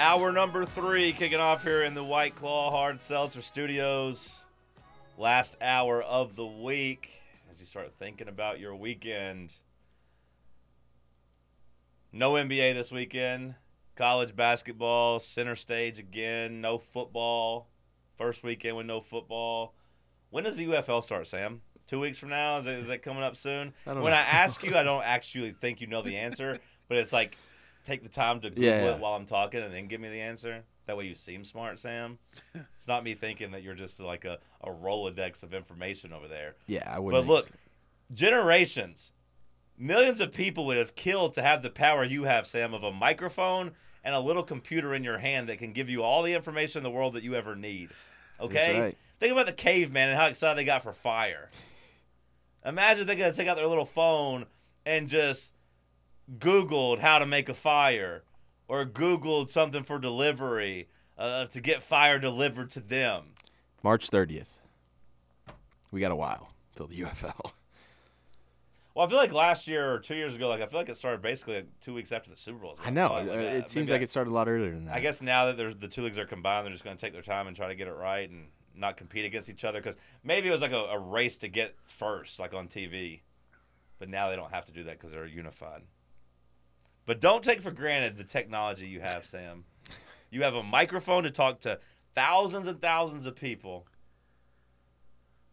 [0.00, 4.44] Hour number three kicking off here in the White Claw Hard Seltzer Studios.
[5.18, 7.10] Last hour of the week
[7.50, 9.56] as you start thinking about your weekend.
[12.12, 13.56] No NBA this weekend.
[13.96, 16.60] College basketball, center stage again.
[16.60, 17.66] No football.
[18.16, 19.74] First weekend with no football.
[20.30, 21.62] When does the UFL start, Sam?
[21.88, 22.58] Two weeks from now?
[22.58, 23.74] Is that, is that coming up soon?
[23.84, 24.10] I when know.
[24.10, 26.56] I ask you, I don't actually think you know the answer,
[26.86, 27.36] but it's like
[27.84, 30.20] take the time to Google Yeah, it while I'm talking and then give me the
[30.20, 30.62] answer.
[30.86, 32.18] That way you seem smart, Sam.
[32.54, 36.54] it's not me thinking that you're just like a, a Rolodex of information over there.
[36.66, 37.26] Yeah, I wouldn't.
[37.26, 37.50] But look,
[38.14, 39.12] generations,
[39.76, 42.92] millions of people would have killed to have the power you have, Sam, of a
[42.92, 46.80] microphone and a little computer in your hand that can give you all the information
[46.80, 47.90] in the world that you ever need.
[48.40, 48.80] Okay?
[48.80, 48.96] right.
[49.20, 51.48] Think about the caveman and how excited they got for fire.
[52.64, 54.46] Imagine they're going to take out their little phone
[54.86, 55.54] and just
[56.38, 58.22] Googled how to make a fire
[58.68, 63.24] or Googled something for delivery uh, to get fire delivered to them.
[63.82, 64.60] March 30th.
[65.90, 67.52] We got a while till the UFL.
[68.94, 70.96] Well, I feel like last year or two years ago, like I feel like it
[70.96, 72.76] started basically like two weeks after the Super Bowl.
[72.84, 73.06] I know.
[73.06, 74.94] uh, Like, uh, it seems like it started a lot earlier than that.
[74.96, 77.12] I guess now that there's the two leagues are combined, they're just going to take
[77.12, 79.78] their time and try to get it right and not compete against each other.
[79.78, 83.20] Because maybe it was like a, a race to get first, like on TV,
[84.00, 85.82] but now they don't have to do that because they're unified.
[87.08, 89.64] But don't take for granted the technology you have, Sam.
[90.30, 91.80] You have a microphone to talk to
[92.14, 93.86] thousands and thousands of people,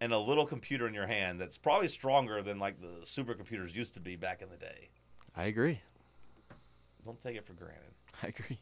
[0.02, 3.94] and a little computer in your hand that's probably stronger than like the supercomputers used
[3.94, 4.90] to be back in the day.
[5.34, 5.80] I agree.
[7.06, 7.94] Don't take it for granted.
[8.22, 8.60] I agree.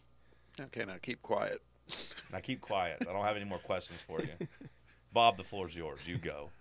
[0.62, 1.64] Okay, now keep quiet.
[2.32, 2.98] Now keep quiet.
[3.02, 4.48] I don't have any more questions for you.
[5.12, 6.08] Bob, the floor's yours.
[6.08, 6.52] You go.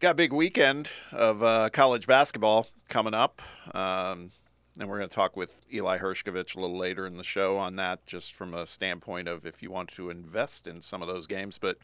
[0.00, 3.42] Got a big weekend of uh, college basketball coming up.
[3.74, 4.30] Um,
[4.78, 7.76] and we're going to talk with Eli Hershkovich a little later in the show on
[7.76, 11.26] that, just from a standpoint of if you want to invest in some of those
[11.26, 11.58] games.
[11.58, 11.78] But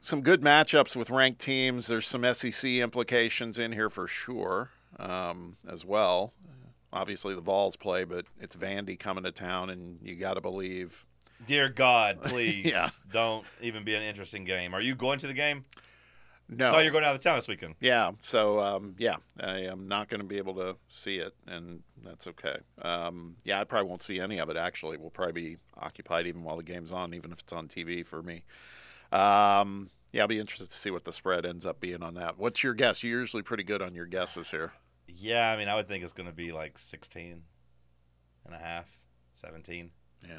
[0.00, 1.86] some good matchups with ranked teams.
[1.86, 6.32] There's some SEC implications in here for sure um, as well.
[6.92, 11.04] Obviously, the Vols play, but it's Vandy coming to town, and you got to believe
[11.46, 12.86] Dear God, please Yeah.
[13.12, 14.72] don't even be an interesting game.
[14.74, 15.64] Are you going to the game?
[16.48, 16.72] No.
[16.72, 17.74] No, you're going out of town this weekend.
[17.80, 18.12] Yeah.
[18.20, 22.26] So um, yeah, I am not going to be able to see it, and that's
[22.28, 22.56] okay.
[22.82, 24.56] Um, yeah, I probably won't see any of it.
[24.56, 28.04] Actually, we'll probably be occupied even while the game's on, even if it's on TV
[28.06, 28.44] for me.
[29.12, 32.38] Um, yeah, I'll be interested to see what the spread ends up being on that.
[32.38, 33.02] What's your guess?
[33.02, 34.72] You're usually pretty good on your guesses here.
[35.08, 37.42] Yeah, I mean, I would think it's going to be like 16
[38.46, 38.98] and a half,
[39.32, 39.90] 17,
[40.28, 40.38] Yeah.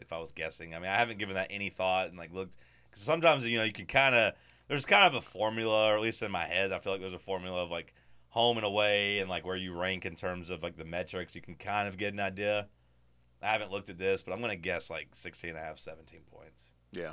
[0.00, 0.74] if I was guessing.
[0.74, 2.56] I mean, I haven't given that any thought and like looked
[2.90, 4.32] because sometimes you know you can kind of
[4.68, 7.12] there's kind of a formula, or at least in my head, I feel like there's
[7.12, 7.94] a formula of like
[8.28, 11.34] home and away and like where you rank in terms of like the metrics.
[11.34, 12.68] You can kind of get an idea.
[13.42, 15.78] I haven't looked at this, but I'm going to guess like 16 and a half,
[15.78, 16.72] 17 points.
[16.92, 17.12] Yeah.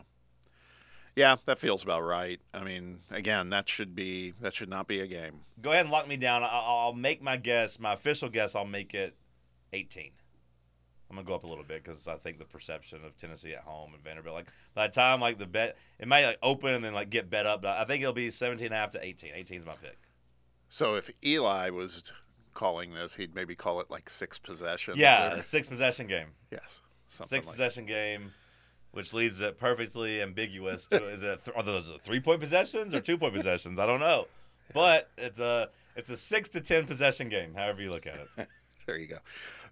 [1.16, 2.40] Yeah, that feels about right.
[2.53, 5.41] I mean, again, that should be that should not be a game.
[5.61, 6.41] Go ahead and lock me down.
[6.44, 7.79] I'll, I'll make my guess.
[7.79, 8.56] My official guess.
[8.56, 9.16] I'll make it
[9.73, 10.11] 18.
[11.11, 13.63] I'm gonna go up a little bit because I think the perception of Tennessee at
[13.63, 14.33] home and Vanderbilt.
[14.33, 17.29] Like by the time like the bet, it might like open and then like get
[17.29, 17.61] bet up.
[17.61, 19.31] But I think it'll be 17 and a half to 18.
[19.35, 19.97] 18 is my pick.
[20.69, 22.13] So if Eli was
[22.53, 24.97] calling this, he'd maybe call it like six possessions.
[24.97, 26.27] Yeah, or- a six possession game.
[26.49, 26.79] yes,
[27.09, 28.31] Six like possession game,
[28.91, 30.88] which leaves it perfectly ambiguous.
[30.88, 33.79] To, is it th- are those three point possessions or two point possessions?
[33.79, 34.28] I don't know,
[34.73, 35.67] but it's a
[35.97, 37.53] it's a six to ten possession game.
[37.53, 38.47] However you look at it.
[38.86, 39.18] There you go.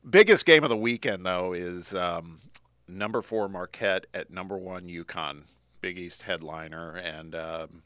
[0.08, 2.40] Biggest game of the weekend, though, is um,
[2.88, 5.44] number four Marquette at number one UConn,
[5.82, 7.84] Big East headliner, and um,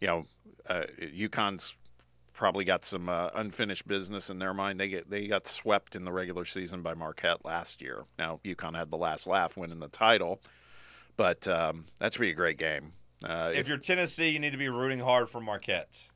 [0.00, 0.26] you know,
[0.68, 1.74] uh, UConn's
[2.32, 4.78] probably got some uh, unfinished business in their mind.
[4.78, 8.04] They get they got swept in the regular season by Marquette last year.
[8.18, 10.40] Now UConn had the last laugh winning the title,
[11.16, 12.92] but um, that should be a great game.
[13.24, 16.08] Uh, if you're Tennessee, you need to be rooting hard for Marquette.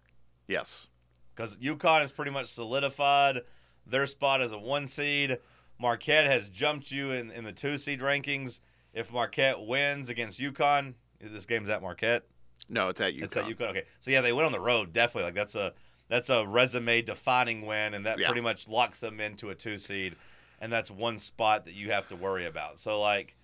[0.46, 0.86] yes,
[1.34, 3.40] because UConn is pretty much solidified
[3.86, 5.38] their spot as a one seed.
[5.78, 8.60] Marquette has jumped you in, in the two seed rankings.
[8.94, 12.24] If Marquette wins against UConn, this game's at Marquette.
[12.68, 13.22] no, it's at UConn.
[13.22, 13.70] It's at UConn.
[13.70, 14.92] Okay, so yeah, they went on the road.
[14.92, 15.72] Definitely, like that's a
[16.08, 18.26] that's a resume defining win, and that Yeah.
[18.28, 20.14] pretty much locks them into a two seed,
[20.60, 22.78] and that's one spot that you have to worry about.
[22.78, 23.34] So like,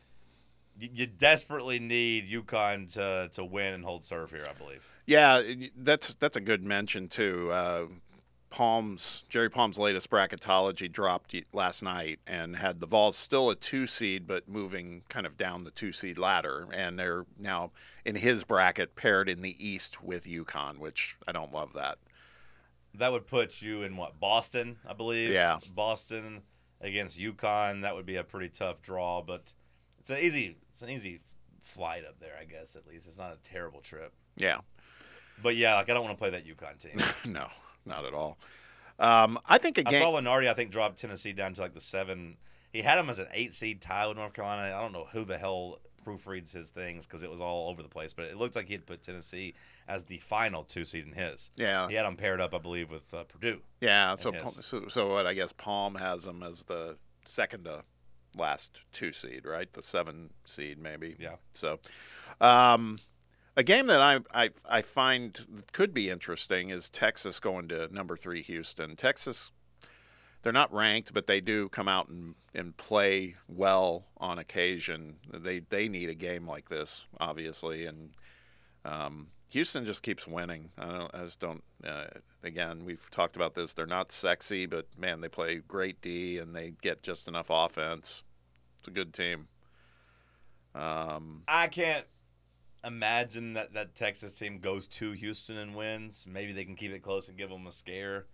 [0.78, 4.46] you, you desperately need UConn to to win and hold serve here.
[4.48, 4.86] I believe.
[5.06, 5.42] Yeah,
[5.76, 7.50] that's that's a good mention too.
[7.50, 7.86] Uh,
[8.50, 13.86] Palm's Jerry Palm's latest bracketology dropped last night and had the Vols still a two
[13.86, 17.70] seed, but moving kind of down the two seed ladder, and they're now
[18.04, 21.98] in his bracket paired in the East with UConn, which I don't love that.
[22.94, 25.32] That would put you in what Boston, I believe.
[25.32, 25.58] Yeah.
[25.74, 26.42] Boston
[26.80, 27.82] against UConn.
[27.82, 29.52] That would be a pretty tough draw, but
[30.00, 31.20] it's an easy it's an easy
[31.62, 32.76] flight up there, I guess.
[32.76, 34.12] At least it's not a terrible trip.
[34.36, 34.58] Yeah.
[35.42, 37.00] But yeah, like I don't want to play that UConn team.
[37.32, 37.46] no,
[37.88, 38.38] not at all.
[38.98, 41.80] Um, I think a I saw Lunardi, I think, dropped Tennessee down to like the
[41.80, 42.36] seven.
[42.72, 44.76] He had him as an eight seed tie with North Carolina.
[44.76, 47.88] I don't know who the hell proofreads his things because it was all over the
[47.88, 49.54] place, but it looked like he had put Tennessee
[49.86, 51.50] as the final two seed in his.
[51.56, 51.88] yeah.
[51.88, 53.60] He had them paired up, I believe, with uh, Purdue.
[53.80, 54.14] Yeah.
[54.14, 55.26] So, so, so what?
[55.26, 57.84] I guess Palm has them as the second to
[58.36, 59.72] last two seed, right?
[59.72, 61.16] The seven seed, maybe.
[61.18, 61.36] Yeah.
[61.52, 61.78] So,
[62.40, 62.98] um,
[63.58, 68.16] a game that I, I I find could be interesting is Texas going to number
[68.16, 68.94] three Houston.
[68.94, 69.50] Texas,
[70.42, 75.16] they're not ranked, but they do come out and, and play well on occasion.
[75.28, 78.10] They they need a game like this, obviously, and
[78.84, 80.70] um, Houston just keeps winning.
[80.78, 81.64] I, don't, I just don't.
[81.84, 82.04] Uh,
[82.44, 83.74] again, we've talked about this.
[83.74, 88.22] They're not sexy, but man, they play great D and they get just enough offense.
[88.78, 89.48] It's a good team.
[90.76, 92.06] Um, I can't
[92.84, 96.26] imagine that that Texas team goes to Houston and wins.
[96.30, 98.26] Maybe they can keep it close and give them a scare.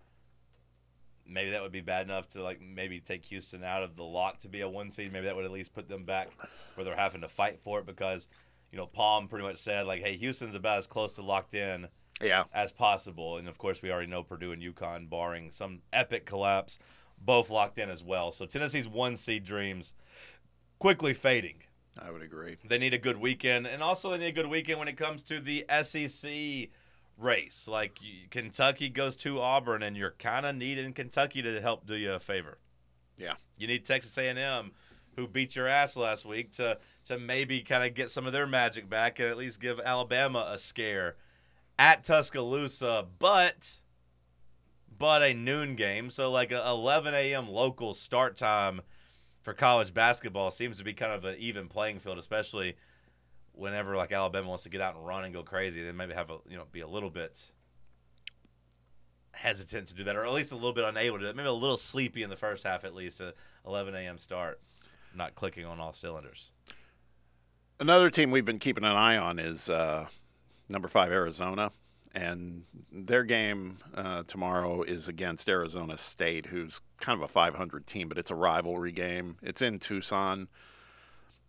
[1.26, 4.41] Maybe that would be bad enough to like maybe take Houston out of the lock
[4.41, 5.12] to be a one seed.
[5.12, 6.29] Maybe that would at least put them back
[6.75, 8.29] where they're having to fight for it because
[8.70, 11.88] you know Palm pretty much said like, hey, Houston's about as close to locked in
[12.23, 13.38] yeah, as possible.
[13.38, 16.79] And of course, we already know Purdue and UConn, barring some epic collapse,
[17.19, 18.32] both locked in as well.
[18.32, 19.94] So Tennessee's one seed dreams
[20.79, 21.62] quickly fading.
[22.00, 22.56] I would agree.
[22.64, 25.23] They need a good weekend, and also they need a good weekend when it comes
[25.25, 26.70] to the SEC
[27.19, 27.69] race.
[27.69, 27.99] Like
[28.31, 32.19] Kentucky goes to Auburn, and you're kind of needing Kentucky to help do you a
[32.19, 32.58] favor.
[33.17, 33.35] Yeah.
[33.56, 34.73] You need Texas A&M,
[35.17, 38.46] who beat your ass last week, to to maybe kind of get some of their
[38.46, 41.17] magic back and at least give Alabama a scare
[41.79, 43.06] at Tuscaloosa.
[43.19, 43.81] But
[44.96, 47.49] but a noon game, so like a 11 a.m.
[47.49, 48.81] local start time
[49.44, 52.76] for college basketball seems to be kind of an even playing field, especially
[53.52, 55.85] whenever like Alabama wants to get out and run and go crazy.
[55.85, 57.52] They maybe have a you know be a little bit
[59.32, 61.32] hesitant to do that, or at least a little bit unable to.
[61.35, 63.20] Maybe a little sleepy in the first half, at least.
[63.20, 63.35] A
[63.67, 64.19] 11 a.m.
[64.19, 64.61] start,
[65.14, 66.50] not clicking on all cylinders.
[67.79, 70.06] Another team we've been keeping an eye on is uh,
[70.69, 71.70] number five Arizona,
[72.14, 78.08] and their game uh, tomorrow is against Arizona State, who's kind of a 500 team,
[78.08, 79.37] but it's a rivalry game.
[79.43, 80.49] It's in Tucson,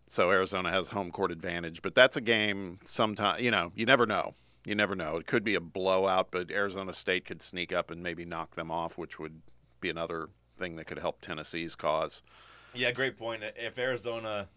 [0.08, 1.82] so Arizona has home court advantage.
[1.82, 2.80] But that's a game.
[2.84, 4.34] Sometime you know, you never know.
[4.66, 5.18] You never know.
[5.18, 8.72] It could be a blowout, but Arizona State could sneak up and maybe knock them
[8.72, 9.42] off, which would
[9.80, 12.24] be another thing that could help Tennessee's cause.
[12.74, 13.44] Yeah, great point.
[13.56, 14.48] If Arizona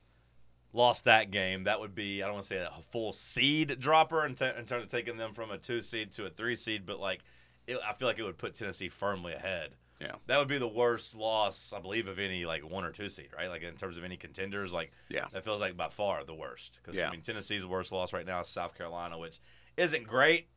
[0.72, 4.24] lost that game, that would be I don't want to say a full seed dropper
[4.26, 6.84] in, t- in terms of taking them from a two seed to a three seed,
[6.86, 7.20] but like
[7.66, 9.70] it, I feel like it would put Tennessee firmly ahead.
[10.00, 10.12] Yeah.
[10.26, 13.30] That would be the worst loss, I believe, of any like one or two seed,
[13.36, 13.48] right?
[13.50, 15.26] Like in terms of any contenders, like Yeah.
[15.32, 16.78] that feels like by far the worst.
[16.82, 17.08] Because Yeah.
[17.08, 19.40] I mean, Tennessee's worst loss right now is South Carolina, which
[19.76, 20.48] isn't great,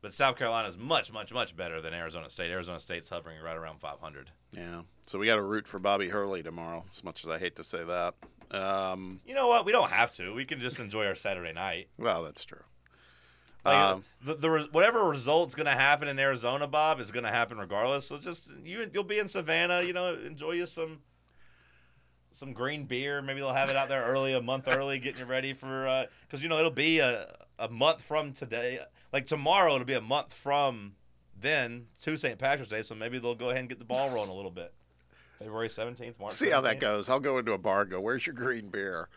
[0.00, 2.50] but South Carolina is much, much, much better than Arizona State.
[2.50, 4.32] Arizona State's hovering right around 500.
[4.50, 4.82] Yeah.
[5.06, 7.64] So we got to root for Bobby Hurley tomorrow, as much as I hate to
[7.64, 8.14] say that.
[8.52, 9.64] Um, You know what?
[9.64, 10.32] We don't have to.
[10.34, 11.88] We can just enjoy our Saturday night.
[11.98, 12.62] well, that's true.
[13.64, 17.58] Like, Um, the, the re- whatever result's gonna happen in Arizona, Bob, is gonna happen
[17.58, 18.06] regardless.
[18.06, 21.00] So just you you'll be in Savannah, you know, enjoy you some
[22.32, 23.22] some green beer.
[23.22, 26.42] Maybe they'll have it out there early, a month early, getting you ready for because
[26.42, 28.80] you know it'll be a a month from today.
[29.12, 30.94] Like tomorrow, it'll be a month from
[31.38, 32.38] then to St.
[32.38, 32.82] Patrick's Day.
[32.82, 34.74] So maybe they'll go ahead and get the ball rolling a little bit.
[35.42, 36.32] February seventeenth, March.
[36.34, 37.08] See how that goes.
[37.08, 39.08] I'll go into a bar and go, "Where's your green beer?"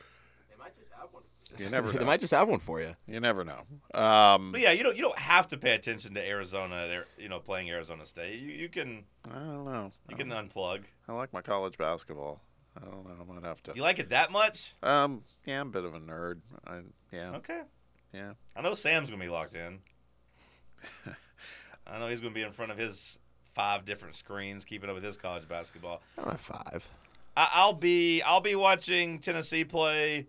[0.49, 1.23] They might just have one.
[1.57, 2.93] You never they might just have one for you.
[3.07, 3.61] You never know.
[3.93, 6.87] Um, But yeah, you don't you don't have to pay attention to Arizona.
[6.87, 8.39] They're you know playing Arizona State.
[8.39, 9.91] You, you can I don't know.
[10.09, 10.83] you can unplug.
[11.07, 12.41] I like my college basketball.
[12.75, 13.15] I don't know.
[13.21, 13.73] I might have to.
[13.73, 14.73] You like it that much?
[14.83, 16.41] Um, yeah, I'm a bit of a nerd.
[16.67, 16.79] I,
[17.13, 17.61] yeah, Okay.
[18.13, 18.33] yeah.
[18.53, 19.79] I know Sam's gonna be locked in.
[21.87, 23.19] I know he's gonna be in front of his
[23.55, 26.01] five different screens, keeping up with his college basketball.
[26.17, 26.89] I don't have five.
[27.35, 30.27] I, I'll be I'll be watching Tennessee play.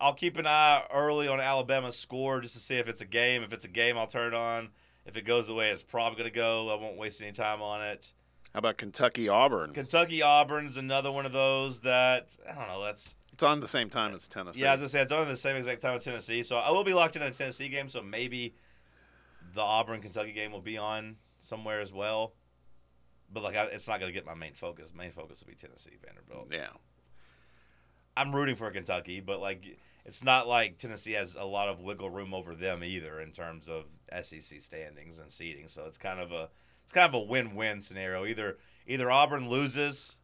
[0.00, 3.42] I'll keep an eye early on Alabama's score just to see if it's a game.
[3.42, 4.68] If it's a game, I'll turn it on.
[5.06, 7.80] If it goes the way it's probably gonna go, I won't waste any time on
[7.82, 8.12] it.
[8.52, 9.72] How about Kentucky Auburn?
[9.72, 12.84] Kentucky Auburn's another one of those that I don't know.
[12.84, 14.62] That's It's on the same time as Tennessee.
[14.62, 16.70] Yeah, I was gonna say it's on the same exact time as Tennessee, so I
[16.70, 17.88] will be locked into the Tennessee game.
[17.88, 18.54] So maybe
[19.54, 22.34] the Auburn Kentucky game will be on somewhere as well.
[23.32, 24.92] But like, I, it's not gonna get my main focus.
[24.94, 26.48] Main focus will be Tennessee Vanderbilt.
[26.52, 26.68] yeah.
[28.16, 32.10] I'm rooting for Kentucky, but like, it's not like Tennessee has a lot of wiggle
[32.10, 33.84] room over them either in terms of
[34.24, 35.68] SEC standings and seeding.
[35.68, 36.48] So it's kind of a
[36.82, 38.24] it's kind of a win-win scenario.
[38.24, 40.18] Either either Auburn loses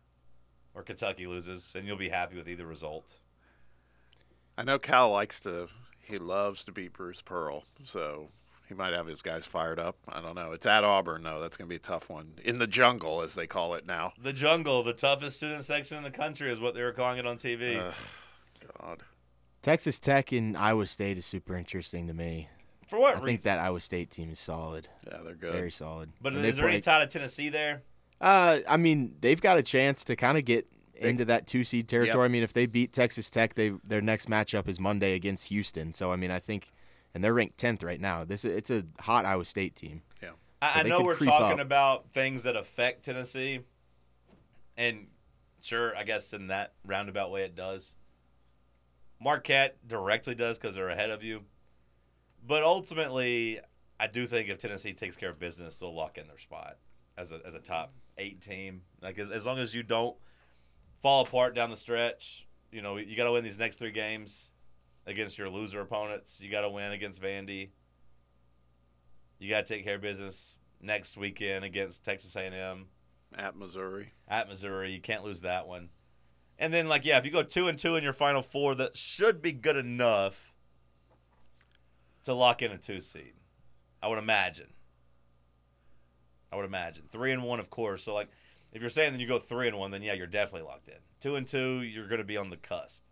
[0.75, 3.19] or Kentucky loses, and you'll be happy with either result.
[4.57, 5.69] I know Cal likes to.
[6.01, 8.29] He loves to beat Bruce Pearl, so
[8.69, 9.97] he might have his guys fired up.
[10.09, 10.53] I don't know.
[10.53, 11.41] It's at Auburn, though.
[11.41, 14.13] That's going to be a tough one in the jungle, as they call it now.
[14.23, 17.27] The jungle, the toughest student section in the country, is what they were calling it
[17.27, 17.79] on TV.
[17.79, 17.95] Ugh,
[18.81, 19.03] God.
[19.63, 22.49] Texas Tech and Iowa State is super interesting to me.
[22.91, 23.27] For what I reason?
[23.27, 25.53] think that Iowa State team is solid, Yeah, they're good.
[25.55, 26.11] very solid.
[26.21, 27.83] but And is they there any play- tie to Tennessee there?
[28.21, 30.67] Uh, I mean, they've got a chance to kind of get
[30.97, 32.25] into that two seed territory.
[32.25, 35.93] I mean, if they beat Texas Tech, they their next matchup is Monday against Houston.
[35.93, 36.71] So I mean, I think,
[37.15, 38.25] and they're ranked tenth right now.
[38.25, 40.03] This it's a hot Iowa State team.
[40.61, 41.67] I, So I they know we're talking up.
[41.67, 43.61] about things that affect Tennessee,
[44.77, 45.09] and
[45.61, 47.97] sure, I guess in that roundabout way it does.
[49.21, 51.43] Marquette directly does because they're ahead of you,
[52.47, 53.61] but ultimately,
[54.01, 56.79] I do think if Tennessee takes care of business, they'll lock in their spot
[57.17, 58.83] as a as a top eight team.
[59.03, 60.17] Like as, as long as you don't
[61.01, 64.51] fall apart down the stretch, you know you got to win these next three games
[65.07, 66.41] against your loser opponents.
[66.41, 67.71] You got to win against Vandy.
[69.39, 72.87] You got to take care of business next weekend against Texas A&M
[73.37, 74.13] At Missouri.
[74.29, 74.93] at Missouri.
[74.93, 75.91] You can't lose that one.
[76.59, 78.97] And then, like, yeah, if you go two and two in your final four, that
[78.97, 80.55] should be good enough
[82.25, 83.35] to lock in a two seed.
[84.03, 84.69] I would imagine.
[86.53, 88.05] I would imagine three and one, of course.
[88.05, 88.29] So, like,
[88.73, 90.95] if you're saying that you go three and one, then yeah, you're definitely locked in.
[91.21, 93.03] Two and two, you're going to be on the cusp.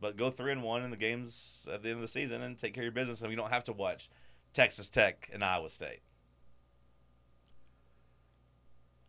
[0.00, 2.58] But go three and one in the games at the end of the season and
[2.58, 4.10] take care of your business, and you don't have to watch
[4.52, 6.00] Texas Tech and Iowa State.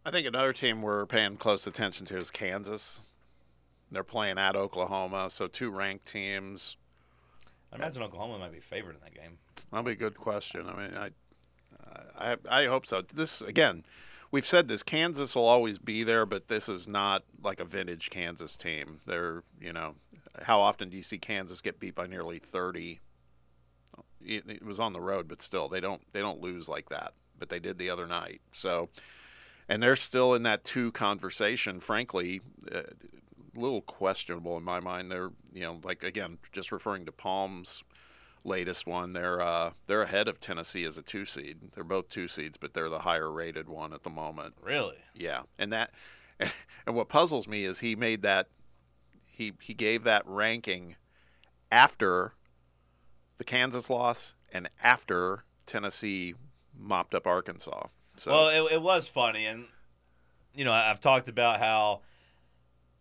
[0.06, 3.02] I think another team we're paying close attention to is Kansas.
[3.92, 6.78] They're playing at Oklahoma, so two ranked teams.
[7.72, 9.38] I imagine Oklahoma might be favored in that game.
[9.72, 10.68] That'll be a good question.
[10.68, 11.10] I mean, I,
[12.18, 13.02] I, I hope so.
[13.02, 13.84] This again,
[14.32, 14.84] we've said this.
[14.84, 19.02] Kansas will always be there, but this is not like a vintage Kansas team.
[19.06, 19.96] They're, you know,
[20.44, 23.00] how often do you see Kansas get beat by nearly thirty?
[24.26, 27.14] It, it was on the road, but still, they don't they don't lose like that.
[27.38, 28.42] But they did the other night.
[28.52, 28.90] So,
[29.68, 31.80] and they're still in that two conversation.
[31.80, 32.42] Frankly,
[32.74, 32.84] uh,
[33.56, 35.12] a little questionable in my mind.
[35.12, 37.84] They're, you know, like again, just referring to Palms
[38.46, 41.58] latest one, they're uh, they're ahead of Tennessee as a two seed.
[41.74, 44.56] They're both two seeds, but they're the higher rated one at the moment.
[44.62, 44.98] Really?
[45.14, 45.92] Yeah, and that
[46.40, 48.48] and what puzzles me is he made that
[49.36, 50.96] he he gave that ranking
[51.72, 52.34] after
[53.38, 56.36] the Kansas loss and after Tennessee
[56.78, 57.88] mopped up Arkansas.
[58.16, 59.66] So Well, it, it was funny, and
[60.54, 62.02] you know, I've talked about how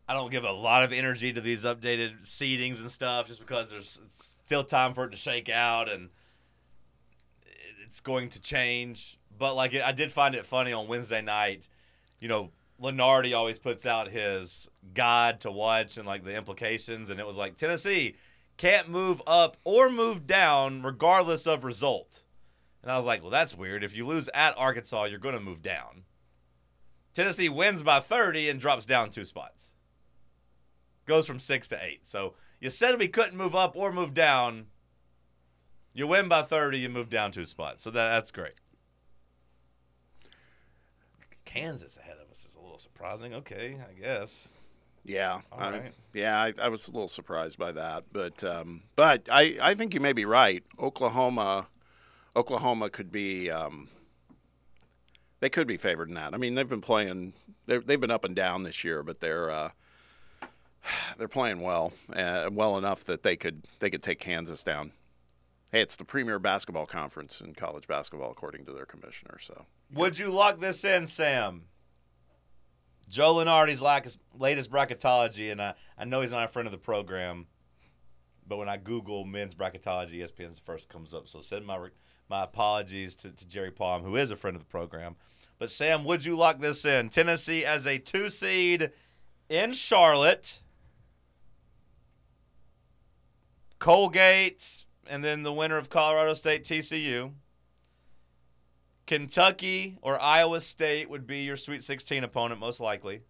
[0.09, 3.71] I don't give a lot of energy to these updated seedings and stuff, just because
[3.71, 6.11] there's still time for it to shake out, and
[7.85, 9.19] it's going to change.
[9.37, 11.69] But like, I did find it funny on Wednesday night.
[12.21, 12.50] You know,
[12.83, 17.37] Lunardi always puts out his guide to watch and like the implications, and it was
[17.37, 18.16] like Tennessee
[18.57, 22.23] can't move up or move down regardless of result.
[22.83, 23.83] And I was like, well, that's weird.
[23.83, 26.04] If you lose at Arkansas, you're going to move down.
[27.14, 29.75] Tennessee wins by 30 and drops down two spots.
[31.07, 32.07] Goes from six to eight.
[32.07, 34.66] So you said we couldn't move up or move down.
[35.93, 37.85] You win by 30, you move down two spots.
[37.85, 38.61] So that, that's great.
[41.54, 43.32] Kansas ahead of us is a little surprising.
[43.32, 44.50] Okay, I guess.
[45.04, 45.92] Yeah, All I, right.
[46.12, 49.94] yeah, I, I was a little surprised by that, but um, but I, I think
[49.94, 50.64] you may be right.
[50.80, 51.68] Oklahoma,
[52.34, 53.88] Oklahoma could be um,
[55.40, 56.34] they could be favored in that.
[56.34, 57.34] I mean, they've been playing
[57.66, 59.70] they've they've been up and down this year, but they're uh,
[61.18, 64.92] they're playing well, uh, well enough that they could they could take Kansas down.
[65.70, 69.38] Hey, it's the premier basketball conference in college basketball, according to their commissioner.
[69.38, 71.62] So Would you lock this in, Sam?
[73.08, 73.82] Joe Lunardi's
[74.36, 77.46] latest bracketology, and I, I know he's not a friend of the program,
[78.46, 81.28] but when I Google men's bracketology, ESPN's first comes up.
[81.28, 81.88] So send my
[82.28, 85.16] my apologies to, to Jerry Palm, who is a friend of the program.
[85.58, 87.10] But Sam, would you lock this in?
[87.10, 88.90] Tennessee as a two seed
[89.48, 90.60] in Charlotte,
[93.78, 97.32] Colgate, and then the winner of Colorado State TCU.
[99.06, 103.23] Kentucky or Iowa State would be your Sweet 16 opponent, most likely.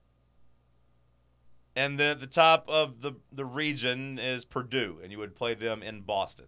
[1.77, 5.55] And then at the top of the, the region is Purdue, and you would play
[5.55, 6.47] them in Boston.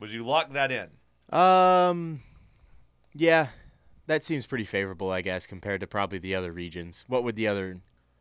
[0.00, 0.88] Would you lock that in?
[1.36, 2.22] Um,
[3.14, 3.48] yeah,
[4.06, 7.04] that seems pretty favorable, I guess, compared to probably the other regions.
[7.06, 7.80] What would the other?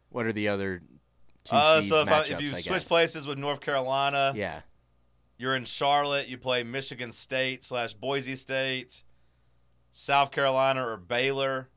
[0.09, 0.81] What are the other
[1.45, 2.87] two Uh, seeds so if, I, if you I switch guess?
[2.87, 4.61] places with North Carolina, yeah,
[5.37, 9.03] you're in Charlotte, you play Michigan State slash Boise State,
[9.97, 11.69] South Carolina or Baylor.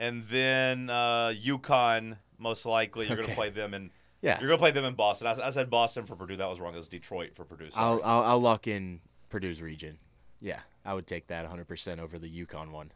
[0.00, 3.90] and then uh, UConn most likely you're going to play them in.
[4.22, 4.40] Yeah.
[4.40, 5.28] You're going to play them in Boston.
[5.28, 6.34] I, I said Boston for Purdue.
[6.36, 6.74] That was wrong.
[6.74, 7.68] It was Detroit for Purdue.
[7.76, 9.98] I'll, I'll I'll lock in Purdue's region.
[10.40, 12.90] Yeah, I would take that 100% over the UConn one.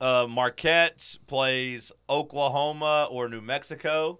[0.00, 4.18] Uh, Marquette plays Oklahoma or New Mexico.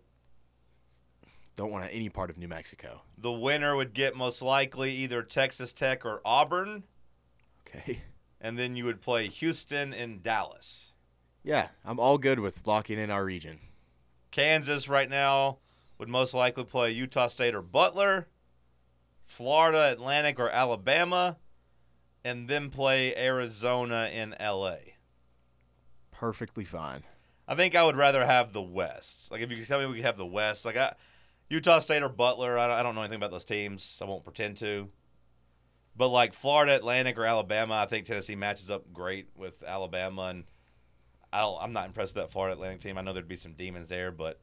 [1.57, 3.03] Don't want any part of New Mexico.
[3.19, 6.85] The winner would get most likely either Texas Tech or Auburn,
[7.67, 8.03] Okay.
[8.45, 10.93] And then you would play Houston and Dallas.
[11.43, 13.59] Yeah, I'm all good with locking in our region.
[14.31, 15.59] Kansas right now
[15.97, 18.29] would most likely play Utah State or Butler,
[19.25, 21.39] Florida, Atlantic, or Alabama,
[22.23, 24.77] and then play Arizona in LA.
[26.11, 27.03] Perfectly fine.
[27.49, 29.31] I think I would rather have the West.
[29.31, 30.93] Like if you could tell me we could have the West, like I,
[31.49, 34.01] Utah State or Butler, I don't, I don't know anything about those teams.
[34.03, 34.89] I won't pretend to.
[35.97, 40.45] But like Florida Atlantic or Alabama, I think Tennessee matches up great with Alabama, and
[41.33, 41.59] I don't.
[41.61, 42.99] I'm not impressed with that Florida Atlantic team.
[42.99, 44.41] I know there'd be some demons there, but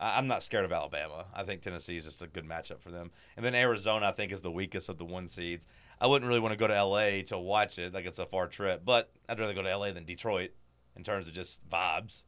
[0.00, 1.26] I, I'm not scared of Alabama.
[1.32, 3.12] I think Tennessee is just a good matchup for them.
[3.36, 5.68] And then Arizona, I think, is the weakest of the one seeds.
[6.00, 7.94] I wouldn't really want to go to LA to watch it.
[7.94, 10.50] Like it's a far trip, but I'd rather go to LA than Detroit
[10.96, 12.24] in terms of just vibes.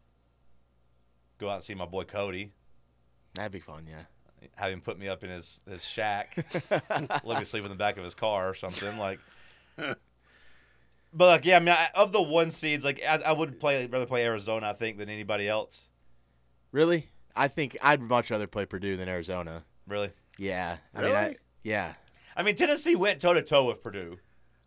[1.38, 2.52] Go out and see my boy Cody.
[3.35, 4.04] That'd be fun, yeah.
[4.56, 6.36] Have him put me up in his, his shack.
[7.24, 8.98] Let me sleep in the back of his car or something.
[8.98, 9.18] Like,
[9.76, 9.96] but
[11.26, 14.06] like, yeah, I mean, I, of the one seeds, like, I, I would play rather
[14.06, 15.88] play Arizona, I think, than anybody else.
[16.72, 17.08] Really?
[17.36, 19.64] I think I'd much rather play Purdue than Arizona.
[19.86, 20.78] Really, Yeah.
[20.94, 21.36] I mean, I, Really?
[21.62, 21.94] yeah.
[22.36, 24.18] I mean, Tennessee went toe to toe with Purdue.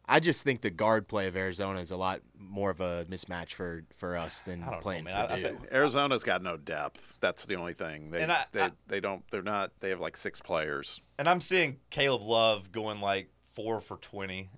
[0.07, 3.53] I just think the guard play of Arizona is a lot more of a mismatch
[3.53, 5.07] for, for us than I don't know, playing.
[5.09, 7.15] I- I think- Arizona's got no depth.
[7.19, 8.09] That's the only thing.
[8.11, 9.23] They And I- they, I- they don't.
[9.31, 9.71] They're not.
[9.81, 11.01] They have like six players.
[11.19, 14.49] And I'm seeing Caleb Love going like four for twenty.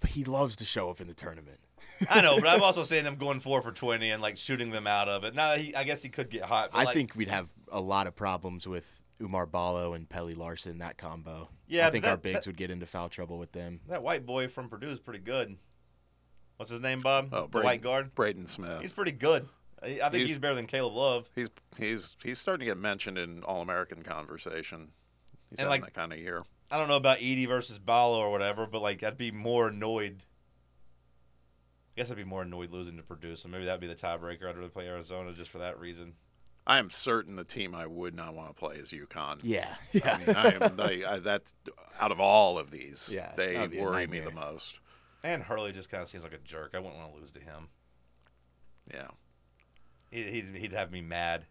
[0.00, 1.58] but he loves to show up in the tournament.
[2.08, 4.86] I know, but I'm also seeing him going four for twenty and like shooting them
[4.86, 5.34] out of it.
[5.34, 6.70] Now, he, I guess he could get hot.
[6.72, 10.28] But I like, think we'd have a lot of problems with Oumar Ballo and Pelle
[10.34, 11.48] Larsson, that combo.
[11.66, 13.80] Yeah, I think that- our bigs that- would get into foul trouble with them.
[13.88, 15.58] that white boy from Purdue is pretty good.
[16.56, 17.28] What's his name, Bob?
[17.32, 18.14] Oh, the Braden, white guard.
[18.14, 18.80] Braden Smith.
[18.80, 19.48] He's pretty good.
[19.82, 21.28] I I think he's, He's- better than Caleb Love.
[21.34, 24.90] He's he's he's starting to get mentioned in All American conversation.
[25.50, 26.42] He's And, having like- that kind of year.
[26.70, 30.24] I don't know about Edey versus Ballo or whatever, but like I'd be more annoyed.
[31.96, 34.48] I guess I'd be more annoyed losing to Purdue, so maybe that'd be the tiebreaker.
[34.48, 36.14] I'd rather play Arizona just for that reason.
[36.68, 39.40] I am certain the team I would not want to play is UConn.
[39.42, 39.74] Yeah.
[40.04, 41.54] I mean, I am, they, I, that's
[41.98, 43.10] out of all of these.
[43.10, 44.78] Yeah, they that'd be a worry me the most.
[45.24, 46.72] And Hurley just kind of seems like a jerk.
[46.74, 47.68] I wouldn't want to lose to him.
[48.92, 49.08] Yeah.
[50.10, 51.46] He'd, he'd, he'd have me mad.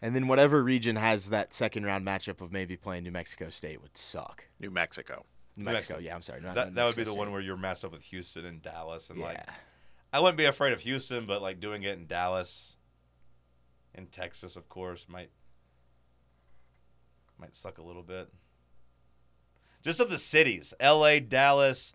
[0.00, 3.82] And then whatever region has that second round matchup of maybe playing New Mexico State
[3.82, 4.46] would suck.
[4.60, 5.26] New Mexico.
[5.56, 6.08] New New Mexico, Mexico.
[6.08, 6.40] yeah, I'm sorry.
[6.40, 8.46] Not, That, not that would be Mexico the one where you're matched up with Houston
[8.46, 9.24] and Dallas, and yeah.
[9.26, 9.40] like
[10.12, 12.77] I wouldn't be afraid of Houston, but like doing it in Dallas,
[13.98, 15.30] in Texas, of course, might
[17.38, 18.32] might suck a little bit.
[19.82, 21.94] Just of the cities, L.A., Dallas,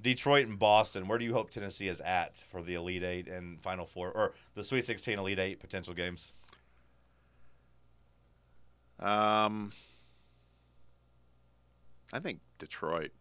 [0.00, 1.06] Detroit, and Boston.
[1.06, 4.34] Where do you hope Tennessee is at for the Elite Eight and Final Four, or
[4.54, 6.32] the Sweet Sixteen, Elite Eight potential games?
[8.98, 9.70] Um,
[12.12, 13.12] I think Detroit.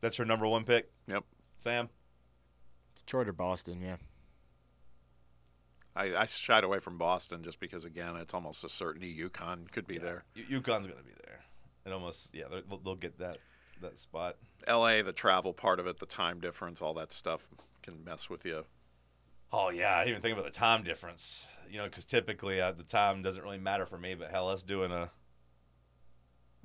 [0.00, 1.24] That's your number one pick, Yep.
[1.58, 1.88] Sam.
[2.96, 3.96] Detroit or Boston, yeah.
[5.94, 9.86] I, I shied away from Boston just because, again, it's almost a certainty UConn could
[9.86, 10.24] be there.
[10.34, 11.40] U- UConn's gonna be there.
[11.84, 13.38] It almost, yeah, they'll, they'll get that
[13.80, 14.36] that spot.
[14.68, 17.48] LA, the travel part of it, the time difference, all that stuff
[17.82, 18.64] can mess with you.
[19.52, 21.48] Oh yeah, I didn't even think about the time difference.
[21.70, 24.14] You know, because typically uh, the time doesn't really matter for me.
[24.14, 25.10] But hell, us doing a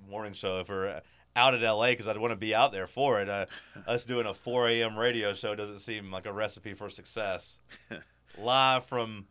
[0.07, 1.01] morning show if we're
[1.35, 3.29] out at LA because I'd want to be out there for it.
[3.29, 3.45] Uh,
[3.87, 4.97] us doing a 4 a.m.
[4.97, 7.59] radio show doesn't seem like a recipe for success.
[8.37, 9.27] Live from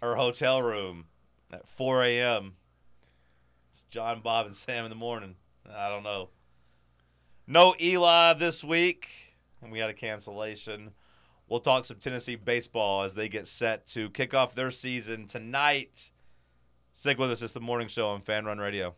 [0.00, 1.06] her hotel room
[1.52, 2.54] at 4 a.m.
[3.90, 5.36] John, Bob, and Sam in the morning.
[5.72, 6.30] I don't know.
[7.46, 10.92] No Eli this week, and we had a cancellation.
[11.48, 16.10] We'll talk some Tennessee baseball as they get set to kick off their season tonight.
[16.92, 17.42] Stick with us.
[17.42, 18.94] It's the morning show on Fan Run Radio.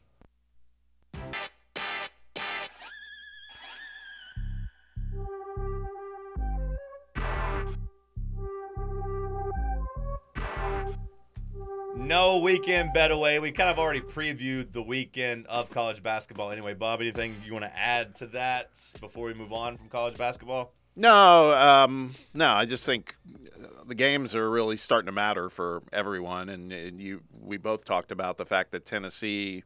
[12.07, 13.41] No weekend bet away.
[13.41, 16.73] We kind of already previewed the weekend of college basketball anyway.
[16.73, 20.73] Bob, anything you want to add to that before we move on from college basketball?
[20.95, 22.51] No, um, no.
[22.51, 27.01] I just think uh, the games are really starting to matter for everyone, and, and
[27.01, 27.23] you.
[27.41, 29.65] We both talked about the fact that Tennessee.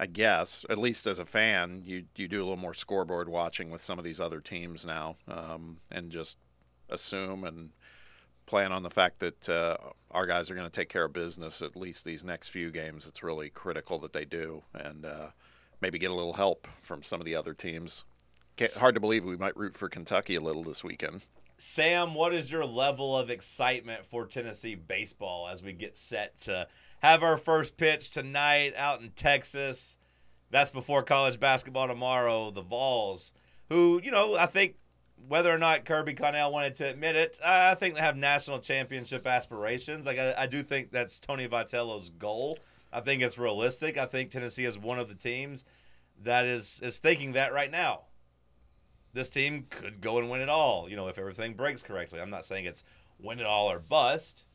[0.00, 3.70] I guess, at least as a fan, you you do a little more scoreboard watching
[3.70, 6.38] with some of these other teams now, um, and just
[6.88, 7.70] assume and
[8.48, 9.76] plan on the fact that uh,
[10.10, 13.06] our guys are going to take care of business at least these next few games.
[13.06, 15.28] It's really critical that they do, and uh,
[15.80, 18.04] maybe get a little help from some of the other teams.
[18.56, 21.24] Can't, hard to believe we might root for Kentucky a little this weekend.
[21.58, 26.66] Sam, what is your level of excitement for Tennessee baseball as we get set to
[27.00, 29.98] have our first pitch tonight out in Texas?
[30.50, 32.50] That's before college basketball tomorrow.
[32.50, 33.34] The Vols,
[33.68, 34.76] who, you know, I think
[35.26, 39.26] whether or not Kirby Connell wanted to admit it, I think they have national championship
[39.26, 40.06] aspirations.
[40.06, 42.58] Like, I, I do think that's Tony Vitello's goal.
[42.92, 43.98] I think it's realistic.
[43.98, 45.64] I think Tennessee is one of the teams
[46.22, 48.02] that is, is thinking that right now
[49.12, 52.20] this team could go and win it all, you know, if everything breaks correctly.
[52.20, 52.84] I'm not saying it's
[53.18, 54.46] win it all or bust.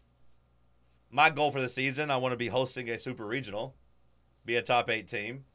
[1.11, 3.75] My goal for the season, I want to be hosting a super regional,
[4.45, 5.45] be a top eight team.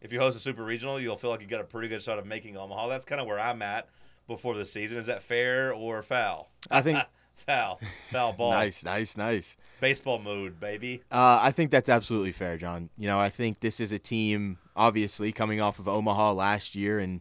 [0.00, 2.18] If you host a super regional, you'll feel like you got a pretty good shot
[2.18, 2.88] of making Omaha.
[2.88, 3.88] That's kind of where I'm at
[4.30, 4.96] before the season.
[4.96, 6.48] Is that fair or foul?
[6.70, 6.98] I think
[7.34, 8.52] foul, foul ball.
[8.52, 9.56] nice, nice, nice.
[9.80, 11.02] Baseball mood, baby.
[11.10, 12.88] Uh, I think that's absolutely fair, John.
[12.96, 17.00] You know, I think this is a team, obviously coming off of Omaha last year
[17.00, 17.20] and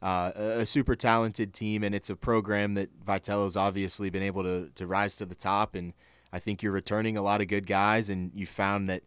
[0.00, 4.70] uh, a super talented team, and it's a program that Vitello's obviously been able to
[4.76, 5.74] to rise to the top.
[5.74, 5.92] And
[6.32, 9.02] I think you're returning a lot of good guys, and you found that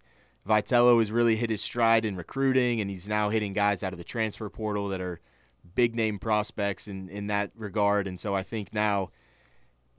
[0.48, 4.00] Vitello has really hit his stride in recruiting, and he's now hitting guys out of
[4.00, 5.22] the transfer portal that are
[5.76, 8.08] big name prospects in in that regard.
[8.08, 9.12] And so I think now.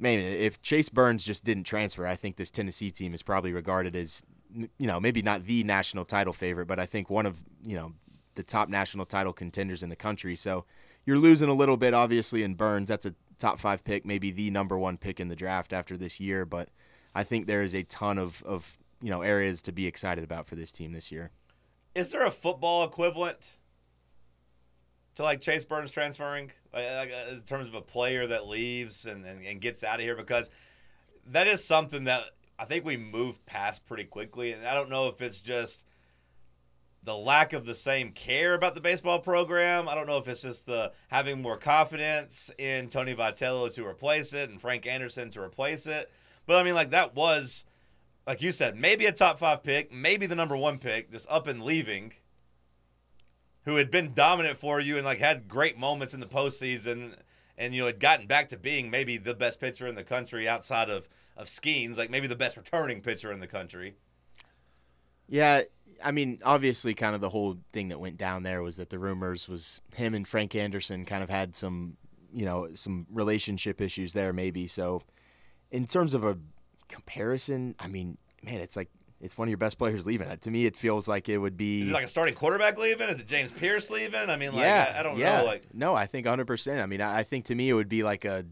[0.01, 3.97] Man, if Chase Burns just didn't transfer, I think this Tennessee team is probably regarded
[3.97, 4.23] as,
[4.55, 7.95] you know, maybe not the national title favorite, but I think one of, you know,
[8.37, 10.37] the top national title contenders in the country.
[10.37, 10.65] So
[11.05, 12.89] you're losing a little bit, obviously, in Burns.
[12.89, 16.21] That's a top five pick, maybe the number one pick in the draft after this
[16.21, 16.45] year.
[16.45, 16.69] But
[17.15, 20.47] I think there is a ton of, of you know areas to be excited about
[20.47, 21.33] for this team this year.
[21.95, 23.59] Is there a football equivalent
[25.19, 29.27] to like Chase Burns transferring, like, uh, in terms of a player that leaves and,
[29.27, 30.15] and, and gets out of here?
[30.15, 30.49] Because
[31.27, 32.23] that is something that
[32.57, 35.87] I think we move past pretty quickly, and I don't know if it's just
[37.03, 39.89] the lack of the same care about the baseball program.
[39.89, 44.35] I don't know if it's just the having more confidence in Tony Vitello to replace
[44.35, 46.13] it and Frank Anderson to replace it.
[46.47, 47.65] But I mean, like that was,
[48.25, 51.49] like you said, maybe a top five pick, maybe the number one pick, just up
[51.49, 52.13] and leaving.
[53.69, 57.15] Who had been dominant for you and like had great moments in the postseason,
[57.57, 60.49] and you know had gotten back to being maybe the best pitcher in the country
[60.49, 63.95] outside of of Skenes, like maybe the best returning pitcher in the country.
[65.29, 65.63] Yeah,
[66.03, 68.99] I mean, obviously, kind of the whole thing that went down there was that the
[68.99, 71.97] rumors was him and Frank Anderson kind of had some,
[72.33, 74.67] you know, some relationship issues there, maybe.
[74.67, 75.03] So,
[75.71, 76.39] in terms of a
[76.89, 80.29] comparison, I mean, man, it's like it's one of your best players leaving.
[80.29, 81.83] To me, it feels like it would be.
[81.83, 83.09] Is it like a starting quarterback leaving?
[83.09, 84.31] Is it James Pearce leaving?
[84.31, 85.39] I mean, like, yeah, I, I don't yeah.
[85.39, 85.45] know.
[85.45, 86.47] Like, no, I think 100.
[86.47, 88.45] percent I mean, I, I think to me it would be like a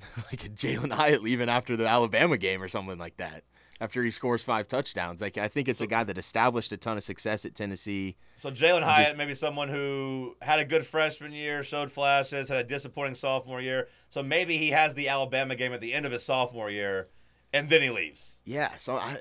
[0.30, 3.44] like a Jalin Hyatt leaving after the Alabama game or something like that.
[3.80, 6.76] After he scores five touchdowns, like I think it's So- a guy that established a
[6.76, 8.16] ton of success at Tennessee.
[8.36, 12.58] So Jalin Hyatt, just- maybe someone who had a good freshman year, showed flashes, had
[12.58, 13.88] a disappointing sophomore year.
[14.08, 17.08] So maybe he has the Alabama game at the end of his sophomore year,
[17.52, 18.40] and then he leaves.
[18.44, 19.16] Yeah, so I,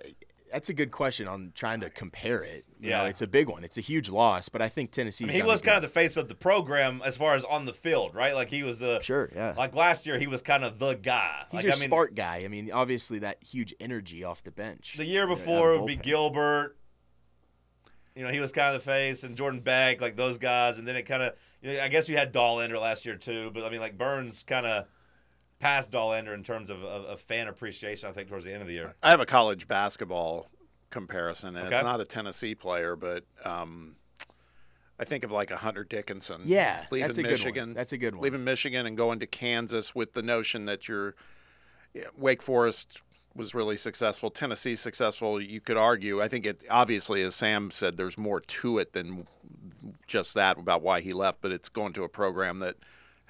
[0.52, 2.66] that's a good question on trying to compare it.
[2.80, 3.00] You Yeah.
[3.00, 3.64] know, it's a big one.
[3.64, 6.18] It's a huge loss, but I think I mean, he was kind of the face
[6.18, 8.36] of the program as far as on the field, right?
[8.36, 9.54] Like he was the sure, yeah.
[9.58, 11.46] like last year he was kind of the guy.
[11.52, 12.42] He's like, your I mean, spark guy.
[12.44, 14.96] I mean, obviously that huge energy off the bench.
[14.98, 15.96] The year you know, out before would be.
[15.96, 16.78] Gilbert.
[18.16, 20.86] You know, he was kind of the face, and Jordan Beck, like those guys, and
[20.88, 21.34] then it kind of.
[21.62, 24.44] You know, I guess you had Dollander last year too, but I mean, like Burns
[24.44, 24.88] kind of
[25.62, 28.10] passed Dollander in terms of, of, of fan appreciation.
[28.10, 28.96] I think towards the end of the year.
[29.02, 30.48] I have a college basketball
[30.90, 31.76] comparison, and Okay.
[31.78, 33.96] it's not a Tennessee player, but um,
[35.00, 36.42] I think of like a Hunter Dickinson.
[36.46, 37.32] Yeah, leaving that's a good one.
[37.34, 37.74] Michigan.
[37.74, 38.24] That's a good one.
[38.24, 41.16] Leaving Michigan and going to Kansas with the notion that you're
[41.94, 43.02] yeah, Wake Forest
[43.36, 45.40] was really successful, Tennessee successful.
[45.42, 46.22] You could argue.
[46.22, 49.26] I think it obviously, as Sam said, there's more to it than
[50.08, 52.76] just that about why he left, but it's going to a program that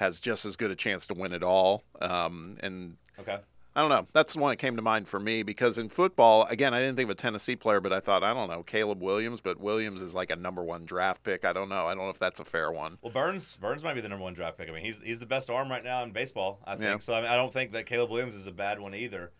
[0.02, 1.84] has just as good a chance to win it all.
[2.02, 3.38] Um, and Okay.
[3.74, 4.06] I don't know.
[4.12, 6.98] That's the one that came to mind for me because in football, again, I didn't
[6.98, 10.02] think of a Tennessee player, but I thought, I don't know, Caleb Williams, but Williams
[10.02, 11.46] is like a number one draft pick.
[11.46, 11.86] I don't know.
[11.86, 12.98] I don't know if that's a fair one.
[13.02, 14.68] Well, Burns Burns might be the number one draft pick.
[14.68, 16.60] I mean, he's he's the best arm right now in baseball.
[16.66, 16.98] I think Yeah.
[17.00, 17.14] so.
[17.14, 19.32] I, mean, I don't think that Caleb Williams is a bad one either.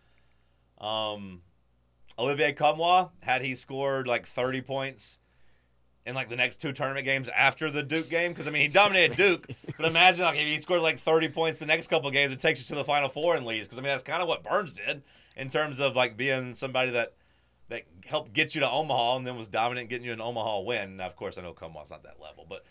[0.80, 1.42] Um,
[2.18, 5.18] Olivier Nkamhoua had he scored like thirty points
[6.04, 8.68] in like the next two tournament games after the Duke game because I mean he
[8.68, 12.32] dominated Duke, but imagine like if he scored like thirty points the next couple games,
[12.32, 14.28] it takes you to the Final Four and leaves because I mean that's kind of
[14.28, 15.02] what Burns did
[15.36, 17.14] in terms of like being somebody that
[17.68, 20.96] that helped get you to Omaha and then was dominant getting you an Omaha win.
[20.98, 22.64] Now, of course, I know Nkamhoua's not that level, but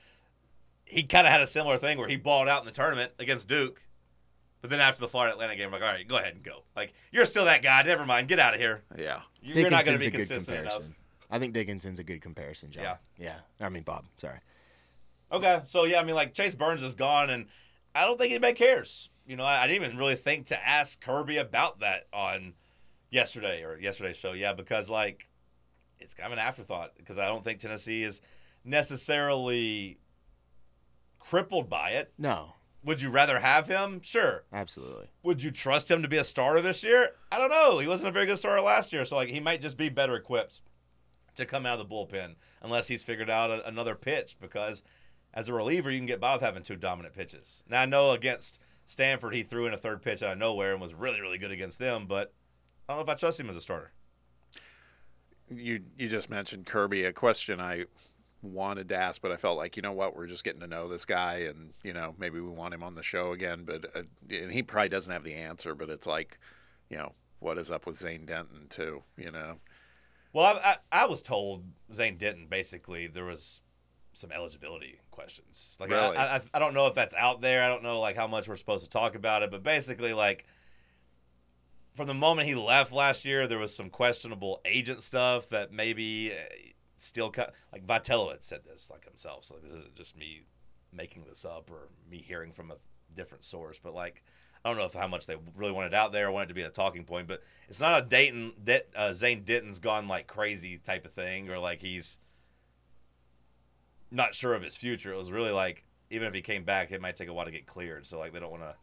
[0.86, 3.48] he kind of had a similar thing where he balled out in the tournament against
[3.48, 3.82] Duke,
[4.60, 6.64] But then after the Florida Atlanta game, I'm like, all right, go ahead and go.
[6.76, 7.82] Like you're still that guy.
[7.84, 8.28] Never mind.
[8.28, 8.82] Get out of here.
[8.96, 9.22] Yeah.
[9.42, 10.82] You're not going to be consistent enough.
[11.32, 12.84] I think Dickinson's a good comparison, John.
[12.84, 12.96] Yeah.
[13.18, 13.66] Yeah.
[13.66, 14.06] I mean Bob.
[14.18, 14.40] Sorry.
[15.32, 17.48] Okay, so yeah, I mean, like Chase Burns is gone, and
[17.96, 19.10] I don't think anybody cares.
[19.26, 22.54] You know, I, I didn't even really think to ask Kirby about that on
[23.10, 24.34] yesterday or yesterday's show.
[24.34, 25.30] Yeah, because like
[26.00, 28.22] it's kind of an afterthought because I don't think Tennessee is
[28.66, 30.00] necessarily
[31.20, 32.12] crippled by it.
[32.18, 32.54] No.
[32.84, 34.02] Would you rather have him?
[34.02, 34.44] Sure.
[34.52, 35.08] Absolutely.
[35.24, 37.12] Would you trust him to be a starter this year?
[37.32, 37.78] I don't know.
[37.78, 40.16] He wasn't a very good starter last year, so like he might just be better
[40.16, 40.62] equipped
[41.42, 44.84] to come out of the bullpen unless he's figured out a, another pitch because
[45.34, 47.64] as a reliever you can get by with having two dominant pitches.
[47.68, 50.82] Now I know against Stanford he threw in a third pitch out of nowhere and
[50.82, 52.34] was really really good against them, but
[52.88, 53.92] I don't know if I trust him as a starter.
[55.50, 57.04] You you just mentioned Kirby.
[57.06, 57.86] A question I
[58.42, 60.88] wanted to ask, but I felt like you know what, we're just getting to know
[60.88, 63.64] this guy, and you know maybe we want him on the show again.
[63.66, 65.76] But uh, and he probably doesn't have the answer.
[65.76, 66.40] But it's like,
[66.90, 69.04] you know, what is up with Zane Denton too?
[69.18, 69.60] You know,
[70.34, 71.64] Well, I, I, I was told
[71.94, 73.62] Zane Denton basically there was
[74.14, 75.78] some eligibility questions.
[75.80, 76.18] Like Really?
[76.18, 77.64] I, I I don't know if that's out there.
[77.64, 80.46] I don't know like how much we're supposed to talk about it, but basically like
[81.96, 86.32] from the moment he left last year, there was some questionable agent stuff that maybe
[86.32, 86.36] uh,
[86.98, 87.54] still cut.
[87.72, 90.44] Like Vitello had said this like himself, so this isn't just me
[90.94, 92.76] making this up or me hearing from a
[93.16, 93.80] different source.
[93.80, 94.24] But like,
[94.64, 96.54] I don't know if how much they really wanted out there, or wanted it to
[96.54, 97.28] be a talking point.
[97.28, 101.50] But it's not a Dayton that uh, Zane Denton's gone like crazy type of thing,
[101.50, 102.20] or like he's
[104.12, 105.12] not sure of his future.
[105.14, 107.52] It was really like even if he came back, it might take a while to
[107.52, 108.06] get cleared.
[108.06, 108.76] So like they don't want to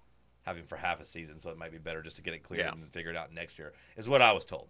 [0.47, 1.39] have him for half a season.
[1.39, 2.73] So it might be better just to get it cleared Yeah.
[2.73, 3.73] and figure it out next year.
[3.97, 4.69] Is what I was told.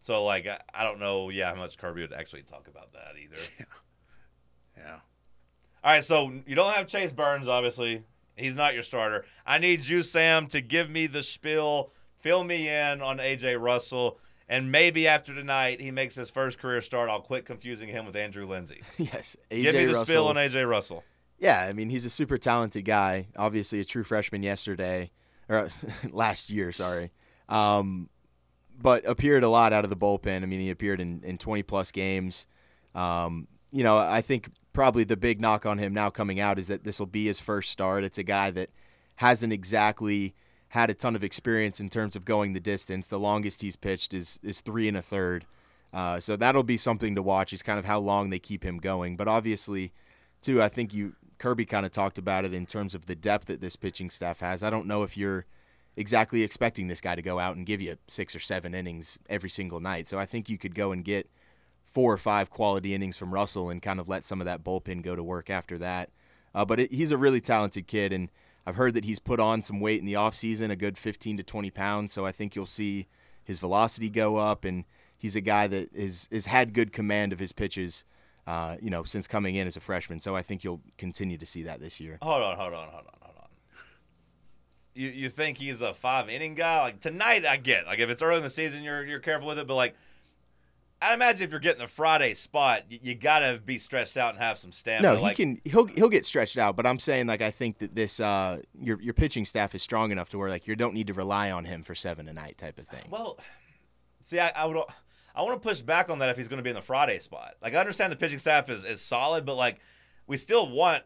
[0.00, 3.14] So like I, I don't know, yeah, how much Kirby would actually talk about that
[3.20, 3.36] either.
[4.76, 4.84] Yeah.
[4.84, 4.98] yeah.
[5.82, 8.04] All right, so you don't have Chase Burns, obviously.
[8.38, 9.24] He's not your starter.
[9.46, 14.18] I need you, Sam, to give me the spiel, fill me in on AJ Russell,
[14.48, 17.10] and maybe after tonight he makes his first career start.
[17.10, 18.82] I'll quit confusing him with Andrew Lindsey.
[18.98, 19.36] yes.
[19.50, 20.06] AJ give me the Russell.
[20.06, 21.04] spiel on AJ Russell.
[21.38, 23.28] Yeah, I mean he's a super talented guy.
[23.36, 25.10] Obviously a true freshman yesterday,
[25.48, 25.68] or
[26.10, 27.10] last year, sorry.
[27.48, 28.08] Um,
[28.80, 30.42] but appeared a lot out of the bullpen.
[30.42, 32.46] I mean he appeared in, in 20 plus games.
[32.94, 36.68] Um, you know I think probably the big knock on him now coming out is
[36.68, 38.04] that this will be his first start.
[38.04, 38.70] It's a guy that
[39.16, 40.34] hasn't exactly
[40.68, 43.08] had a ton of experience in terms of going the distance.
[43.08, 45.46] The longest he's pitched is is three and a third.
[45.92, 47.52] Uh, so that'll be something to watch.
[47.52, 49.16] Is kind of how long they keep him going.
[49.16, 49.92] But obviously,
[50.40, 53.46] too, I think you Kirby kind of talked about it in terms of the depth
[53.46, 54.62] that this pitching staff has.
[54.62, 55.46] I don't know if you're
[55.96, 59.50] exactly expecting this guy to go out and give you six or seven innings every
[59.50, 60.06] single night.
[60.06, 61.28] So I think you could go and get
[61.88, 65.02] four or five quality innings from Russell and kind of let some of that bullpen
[65.02, 66.10] go to work after that.
[66.54, 68.30] Uh, but it, he's a really talented kid, and
[68.66, 71.42] I've heard that he's put on some weight in the offseason, a good 15 to
[71.42, 72.12] 20 pounds.
[72.12, 73.06] So I think you'll see
[73.42, 74.84] his velocity go up, and
[75.16, 78.04] he's a guy that is has had good command of his pitches.
[78.46, 81.44] Uh, you know, since coming in as a freshman, so I think you'll continue to
[81.44, 82.18] see that this year.
[82.22, 83.48] Hold on, hold on, hold on, hold on.
[84.94, 86.80] You you think he's a five inning guy?
[86.80, 89.58] Like tonight, I get like if it's early in the season, you're you're careful with
[89.58, 89.66] it.
[89.66, 89.94] But like,
[91.00, 94.42] I imagine if you're getting the Friday spot, you, you gotta be stretched out and
[94.42, 95.08] have some stamina.
[95.08, 95.60] No, he like, can.
[95.64, 99.00] He'll he'll get stretched out, but I'm saying like I think that this uh your
[99.00, 101.64] your pitching staff is strong enough to where like you don't need to rely on
[101.64, 103.04] him for seven a night type of thing.
[103.10, 103.38] Well,
[104.22, 104.78] see, I, I would.
[105.34, 107.20] I want to push back on that if he's going to be in the Friday
[107.20, 107.54] spot.
[107.62, 109.78] Like, I understand the pitching staff is, is solid, but like,
[110.26, 111.04] we still want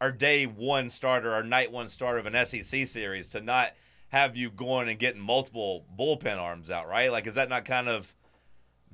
[0.00, 3.74] our day one starter, our night one starter of an SEC series to not
[4.08, 7.12] have you going and getting multiple bullpen arms out, right?
[7.12, 8.12] Like, is that not kind of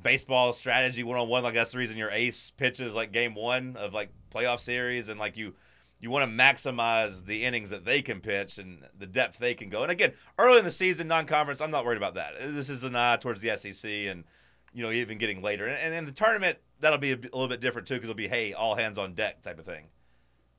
[0.01, 1.43] baseball strategy one on one?
[1.43, 5.19] Like, that's the reason your ace pitches like game one of like playoff series, and
[5.19, 5.55] like you.
[5.99, 9.71] You want to maximize the innings that they can pitch and the depth they can
[9.71, 9.83] go.
[9.83, 12.35] And again, early in the season, non-conference, I'm not worried about that.
[12.39, 14.25] This is an eye towards the SEC and
[14.75, 15.67] you know even getting later.
[15.67, 18.11] And, and in the tournament, that'll be a, b- a little bit different too because
[18.11, 19.87] it'll be hey, all hands on deck type of thing.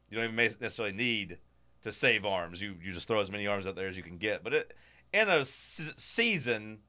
[0.10, 1.38] You don't even necessarily need
[1.84, 2.60] to save arms.
[2.60, 4.44] You you just throw as many arms out there as you can get.
[4.44, 4.74] But it,
[5.14, 6.80] in a s- season,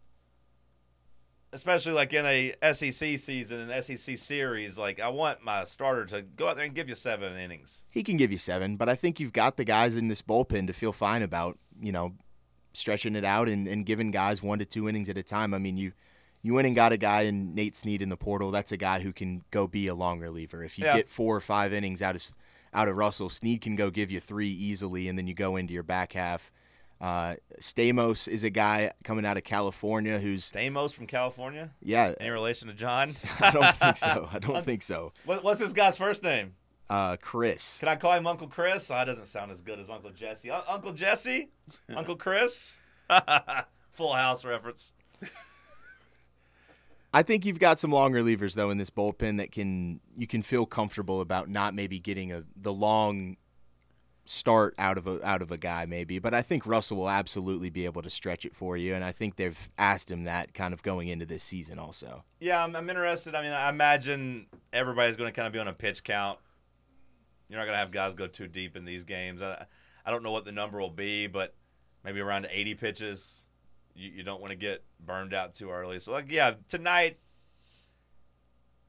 [1.52, 6.22] especially like in a SEC season, an SEC series, like I want my starter to
[6.22, 7.86] go out there and give you seven innings.
[7.92, 10.66] He can give you seven, but I think you've got the guys in this bullpen
[10.66, 12.14] to feel fine about you know
[12.72, 15.54] stretching it out and, and giving guys one to two innings at a time.
[15.54, 15.92] I mean you.
[16.40, 18.52] You went and got a guy in Nate Snead in the portal.
[18.52, 20.62] That's a guy who can go be a long reliever.
[20.62, 20.94] If you Yeah.
[20.96, 22.22] get four or five innings out of
[22.72, 25.74] out of Russell, Snead can go give you three easily, and then you go into
[25.74, 26.52] your back half.
[27.00, 31.70] Uh, Stamos is a guy coming out of California who's Stamos from California.
[31.80, 32.12] yeah.
[32.18, 33.14] Any relation to John?
[33.40, 34.28] I don't think so.
[34.32, 35.12] I don't think so.
[35.24, 36.54] What, what's this guy's first name?
[36.90, 37.78] Uh, Chris.
[37.80, 38.90] Can I call him Uncle Chris?
[38.90, 40.50] Oh, that doesn't sound as good as Uncle Jesse.
[40.50, 41.50] Un- Uncle Jesse?
[41.94, 42.80] Uncle Chris?
[43.92, 44.94] Full House reference.
[47.12, 50.42] I think you've got some long relievers though in this bullpen that can you can
[50.42, 53.38] feel comfortable about not maybe getting a the long
[54.28, 57.70] start out of a out of a guy maybe, but I think Russell will absolutely
[57.70, 60.74] be able to stretch it for you, and I think they've asked him that kind
[60.74, 62.24] of going into this season also.
[62.40, 63.34] Yeah, I'm, I'm interested.
[63.34, 66.38] I mean, I imagine everybody's going to kind of be on a pitch count.
[67.48, 69.40] You're not going to have guys go too deep in these games.
[69.40, 69.64] I,
[70.04, 71.54] I don't know what the number will be, but
[72.04, 73.46] maybe around 80 pitches.
[73.94, 75.98] You, you don't want to get burned out too early.
[76.00, 77.18] So, like, yeah, tonight,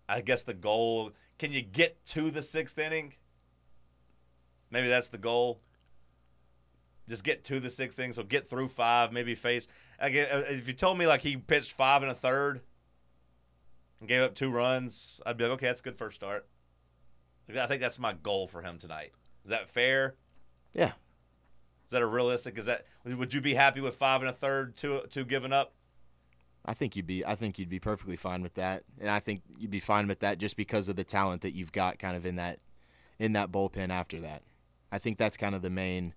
[0.09, 3.13] I guess the goal can you get to the sixth inning?
[4.71, 5.59] Maybe that's the goal.
[7.07, 8.13] Just get to the sixth inning.
[8.13, 9.67] So get through five, maybe face.
[9.99, 12.61] I get, uh, if you told me like he pitched five and a third
[13.99, 16.47] and gave up two runs, I'd be like, okay, that's a good first start.
[17.57, 19.11] I think that's my goal for him tonight.
[19.43, 20.15] Is that fair?
[20.73, 20.91] Yeah.
[21.85, 22.59] Is that a realistic?
[22.59, 25.73] Is that would you be happy with five and a third, two two giving up?
[26.63, 28.83] I think you'd be I think you'd be perfectly fine with that.
[28.99, 31.71] And I think you'd be fine with that just because of the talent that you've
[31.71, 32.59] got kind of in that
[33.17, 34.43] in that bullpen after that.
[34.91, 36.13] I think that's kind of the main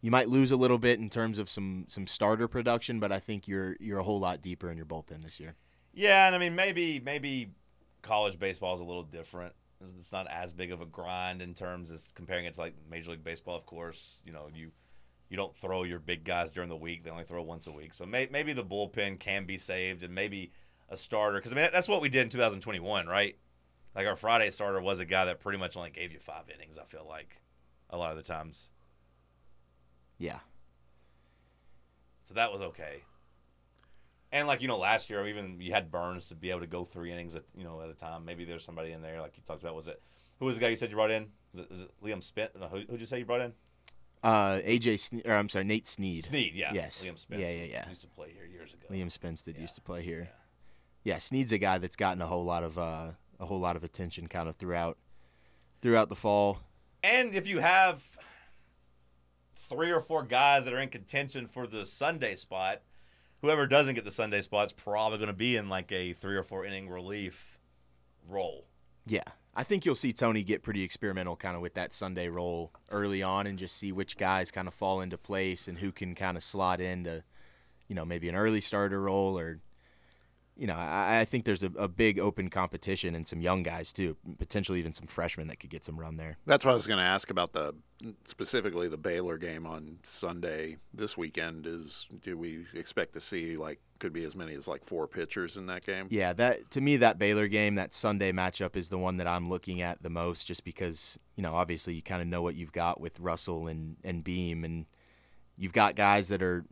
[0.00, 3.18] you might lose a little bit in terms of some some starter production, but I
[3.18, 5.54] think you're you're a whole lot deeper in your bullpen this year.
[5.92, 7.50] Yeah, and I mean maybe maybe
[8.02, 9.54] college baseball is a little different.
[9.96, 13.12] It's not as big of a grind in terms as comparing it to like Major
[13.12, 13.56] League Baseball.
[13.56, 14.70] Of course, you know you
[15.28, 17.92] you don't throw your big guys during the week; they only throw once a week.
[17.94, 20.52] So may, maybe the bullpen can be saved, and maybe
[20.88, 23.36] a starter because I mean that's what we did in 2021, right?
[23.94, 26.78] Like our Friday starter was a guy that pretty much only gave you five innings.
[26.78, 27.40] I feel like
[27.90, 28.70] a lot of the times.
[30.18, 30.38] Yeah.
[32.24, 33.02] So that was okay.
[34.30, 36.84] And like you know, last year even you had Burns to be able to go
[36.84, 38.24] three innings at you know at a time.
[38.24, 39.74] Maybe there's somebody in there like you talked about.
[39.74, 40.02] Was it
[40.38, 41.28] who was the guy you said you brought in?
[41.52, 42.50] Was it, was it Liam Spence?
[42.60, 43.52] No, who would you say you brought in?
[44.22, 46.24] Uh, AJ, Sne- or I'm sorry, Nate Snead.
[46.24, 46.72] Snead, yeah.
[46.74, 47.06] Yes.
[47.06, 47.40] Liam Spence.
[47.40, 47.88] Yeah, yeah, yeah.
[47.88, 48.86] Used to play here years ago.
[48.90, 49.62] Liam Spence did Yeah.
[49.62, 50.28] used to play here.
[51.04, 51.18] Yeah.
[51.18, 54.26] Snead's a guy that's gotten a whole lot of uh, a whole lot of attention
[54.28, 54.98] kind of throughout
[55.80, 56.58] throughout the fall.
[57.02, 58.04] And if you have
[59.54, 62.82] three or four guys that are in contention for the Sunday spot,
[63.40, 66.36] whoever doesn't get the Sunday spot is probably going to be in like a three
[66.36, 67.58] or four inning relief
[68.28, 68.66] role.
[69.06, 69.22] Yeah.
[69.54, 73.22] I think you'll see Tony get pretty experimental kind of with that Sunday role early
[73.22, 76.36] on and just see which guys kind of fall into place and who can kind
[76.36, 77.24] of slot into,
[77.88, 79.60] you know, maybe an early starter role or,
[80.58, 83.92] you know, I, I think there's a, a big open competition and some young guys
[83.92, 86.36] too, potentially even some freshmen that could get some run there.
[86.46, 87.74] That's what I was going to ask about the
[88.24, 91.66] specifically the Baylor game on Sunday this weekend.
[91.66, 95.56] Is do we expect to see like could be as many as like four pitchers
[95.56, 96.08] in that game?
[96.10, 99.48] Yeah, that to me that Baylor game, that Sunday matchup is the one that I'm
[99.48, 102.72] looking at the most just because, you know, obviously you kind of know what you've
[102.72, 104.86] got with Russell and and Beam and
[105.56, 106.64] you've got guys that are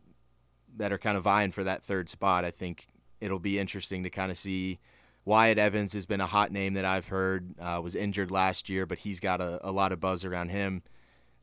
[0.75, 2.43] that are kind of vying for that third spot.
[2.43, 2.87] I think
[3.21, 4.79] it'll be interesting to kind of see
[5.25, 7.53] Wyatt Evans has been a hot name that I've heard.
[7.59, 10.83] Uh, was injured last year, but he's got a, a lot of buzz around him.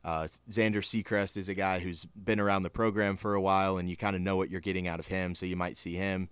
[0.03, 3.89] Uh, Zander Sechrist is a guy who's been around the program for a while, and
[3.89, 6.29] you kind of know what you're getting out of him, so you might see him.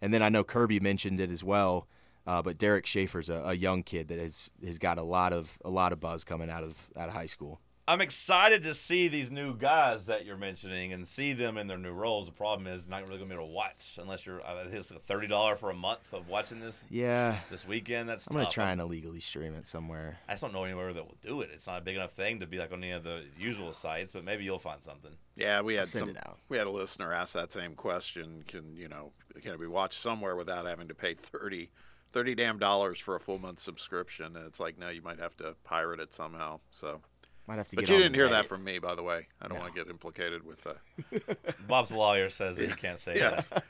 [0.00, 1.88] And then I know Kirby mentioned it as well,
[2.26, 5.58] uh, but Derek Schaefer's a, a young kid that has has got a lot of
[5.64, 7.60] a lot of buzz coming out of out of high school.
[7.88, 11.78] I'm excited to see these new guys that you're mentioning and see them in their
[11.78, 12.26] new roles.
[12.26, 14.40] The problem is not really gonna be able to watch unless you're.
[14.44, 18.08] Uh, it's thirty dollar for a month of watching this Yeah, this weekend.
[18.08, 20.18] That's I'm gonna try and illegally stream it somewhere.
[20.28, 21.50] I just don't know anywhere that will do it.
[21.52, 24.10] It's not a big enough thing to be like on any of the usual sites,
[24.10, 25.12] but maybe you'll find something.
[25.36, 26.16] Yeah, we had Send some.
[26.16, 26.38] it.
[26.48, 28.42] We had a listener ask that same question.
[28.48, 31.70] Can you know can it be watched somewhere without having to pay 30,
[32.10, 34.34] 30 damn dollars for a full month subscription?
[34.34, 36.58] And it's like no, you might have to pirate it somehow.
[36.72, 37.00] So,
[37.46, 37.76] Might have to.
[37.76, 38.30] but get you on didn't hear Reddit.
[38.30, 39.28] that from me, by the way.
[39.40, 39.62] I don't No.
[39.62, 40.74] want to get implicated with uh,
[41.12, 41.46] that.
[41.68, 43.46] Bob's lawyer says that he can't say Yes.
[43.48, 43.64] that.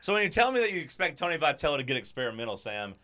[0.00, 2.94] So when you tell me that you expect Tony Vitello to get experimental, Sam,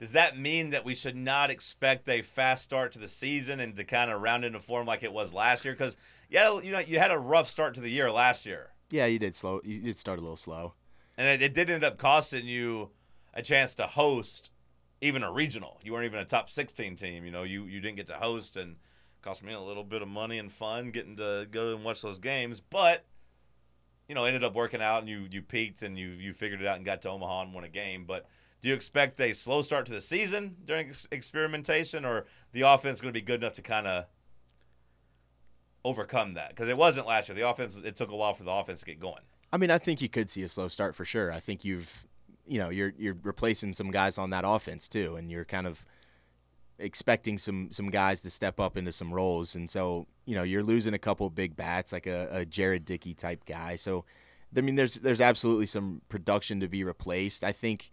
[0.00, 3.76] does that mean that we should not expect a fast start to the season and
[3.76, 5.74] to kind of round into form like it was last year?
[5.74, 5.96] Because
[6.30, 9.18] yeah, you know you had a rough start to the year last year, Yeah, you
[9.18, 9.60] did slow.
[9.64, 10.72] You did start a little slow.
[11.18, 12.90] and it, it did end up costing you
[13.34, 14.50] a chance to host
[15.02, 15.78] even a regional.
[15.82, 17.24] You weren't even a top 16 team.
[17.26, 18.76] You know, you you didn't get to host and
[19.26, 22.18] cost me a little bit of money and fun getting to go and watch those
[22.18, 23.04] games, but
[24.08, 26.66] you know, ended up working out and you you peaked and you you figured it
[26.66, 28.04] out and got to Omaha and won a game.
[28.04, 28.26] But
[28.62, 33.00] do you expect a slow start to the season during ex- experimentation, or the offense
[33.00, 34.06] going to be good enough to kind of
[35.84, 36.50] overcome that?
[36.50, 37.34] Because it wasn't last year.
[37.34, 39.22] The offense it took a while for the offense to get going.
[39.52, 41.32] I mean, I think you could see a slow start for sure.
[41.32, 42.06] I think you've,
[42.46, 45.84] you know, you're you're replacing some guys on that offense too, and you're kind of
[46.78, 50.62] expecting some some guys to step up into some roles, and so you know you're
[50.62, 53.76] losing a couple big bats like a, a Jared Dickey type guy.
[53.76, 54.04] So
[54.56, 57.44] I mean, there's there's absolutely some production to be replaced.
[57.44, 57.90] I think,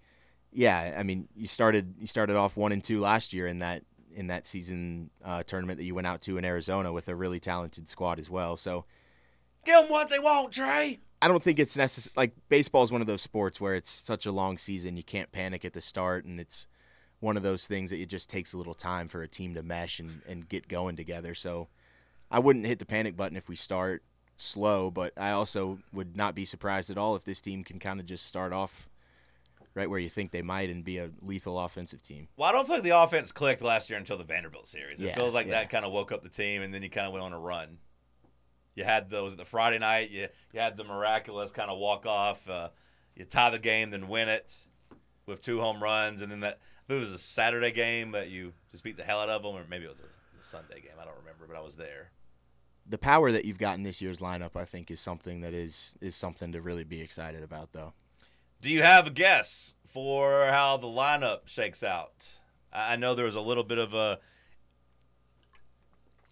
[0.52, 0.96] yeah.
[0.98, 3.84] I mean, you started you started off one and two last year in that
[4.16, 7.40] in that season uh, tournament that you went out to in Arizona with a really
[7.40, 8.56] talented squad as well.
[8.56, 8.86] So
[9.66, 11.00] Give them what they want, Trey.
[11.22, 12.14] I don't think it's necessary.
[12.18, 15.32] Like baseball is one of those sports where it's such a long season, you can't
[15.32, 16.68] panic at the start, and it's
[17.24, 19.64] one of those things that it just takes a little time for a team to
[19.64, 21.34] mesh and, and get going together.
[21.34, 21.70] So
[22.30, 24.04] I wouldn't hit the panic button if we start
[24.36, 28.02] slow, but I also would not be surprised at all if this team can kind
[28.02, 28.90] of just start off
[29.74, 32.28] right where you think they might and be a lethal offensive team.
[32.36, 35.00] Well, I don't think the offense clicked last year until the Vanderbilt series.
[35.00, 35.54] It Yeah, feels like yeah.
[35.54, 37.40] that kind of woke up the team, and then you kind of went on a
[37.40, 37.78] run.
[38.76, 40.12] You had those the Friday night.
[40.12, 42.50] You you had the miraculous kind of walk off.
[42.50, 42.70] Uh,
[43.16, 44.66] you tie the game, then win it
[45.26, 48.54] with two home runs, and then that if it was a Saturday game that you
[48.72, 50.06] just beat the hell out of them, or maybe it was a,
[50.38, 50.94] a Sunday game.
[51.00, 52.12] I don't remember, but I was there.
[52.86, 55.98] The power that you've got in this year's lineup, I think, is something that is
[56.02, 57.94] is something to really be excited about, though.
[58.60, 62.38] Do you have a guess for how the lineup shakes out?
[62.72, 64.20] I know there was a little bit of a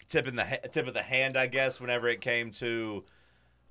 [0.08, 3.06] tip in the ha- tip of the hand, I guess, whenever it came to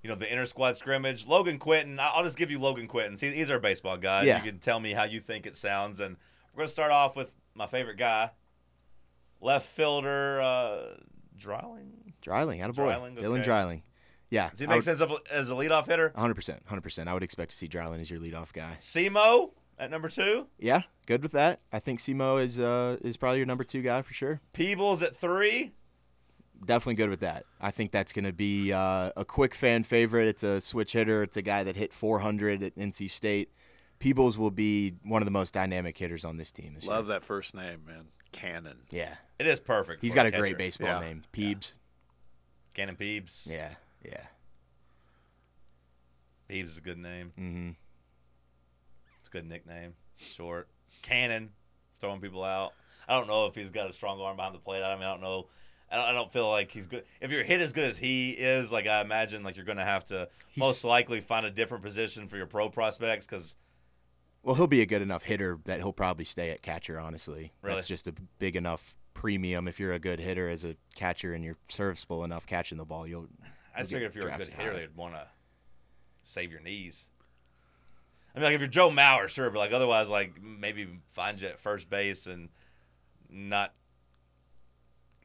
[0.03, 1.26] you know the inter squad scrimmage.
[1.26, 3.16] Logan Quinton, I'll just give you Logan Quinton.
[3.18, 4.24] He's our baseball guy.
[4.24, 4.39] Yeah.
[4.39, 6.16] You can tell me how you think it sounds, and
[6.55, 8.30] we're gonna start off with my favorite guy,
[9.40, 10.82] left fielder uh,
[11.36, 12.12] Dreiling.
[12.20, 12.74] Dreiling, attaboy.
[12.74, 13.42] Dreiling, Dylan okay.
[13.42, 13.82] Dreiling.
[14.30, 14.51] Yeah.
[14.51, 15.01] Does he make would- sense
[15.32, 16.11] as a leadoff hitter?
[16.16, 16.62] 100%.
[16.64, 17.09] 100%.
[17.09, 18.74] I would expect to see Dreiling as your leadoff guy.
[18.78, 20.46] Simo at number two.
[20.59, 21.61] Yeah, good with that.
[21.72, 24.40] I think Simo is uh, is probably your number two guy for sure.
[24.53, 25.72] Peebles at three.
[26.62, 27.46] Definitely good with that.
[27.59, 30.28] I think that's going to be uh, a quick fan favorite.
[30.28, 31.22] It's a switch hitter.
[31.22, 33.51] It's a guy that hit 400 at NC State.
[34.01, 37.14] Peebles will be one of the most dynamic hitters on this team this Love year.
[37.14, 38.07] that first name, man.
[38.32, 38.78] Cannon.
[38.90, 40.03] Yeah, It is perfect.
[40.03, 40.42] He's got a catcher.
[40.42, 41.01] great baseball Yeah.
[41.01, 41.76] name, Peebs.
[42.74, 43.51] Cannon Peebs.
[43.51, 43.74] Yeah,
[44.05, 44.26] yeah.
[46.48, 47.32] Peebs is a good name.
[47.36, 47.70] hmm
[49.18, 49.94] It's a good nickname.
[50.16, 50.68] Short.
[51.03, 51.51] Cannon.
[52.01, 52.72] Throwing people out.
[53.09, 54.82] I don't know if he's got a strong arm behind the plate.
[54.82, 55.46] I mean, I don't know.
[55.90, 57.05] I don't, I don't feel like he's good.
[57.20, 59.84] If you're hit as good as he is, like I imagine, like you're going to
[59.84, 63.57] have to He's- most likely find a different position for your pro prospects because
[64.43, 66.99] Well, he'll be a good enough hitter that he'll probably stay at catcher.
[66.99, 67.74] Honestly, Really?
[67.74, 69.68] that's just a big enough premium.
[69.68, 73.07] If you're a good hitter as a catcher and you're serviceable enough catching the ball,
[73.07, 73.28] you'll.
[73.74, 74.78] I just figured if you're a good hitter, high.
[74.78, 75.26] they'd want to
[76.22, 77.11] save your knees.
[78.34, 81.49] I mean, like if you're Joe Mauer, sure, but like otherwise, like maybe find you
[81.49, 82.49] at first base and
[83.28, 83.74] not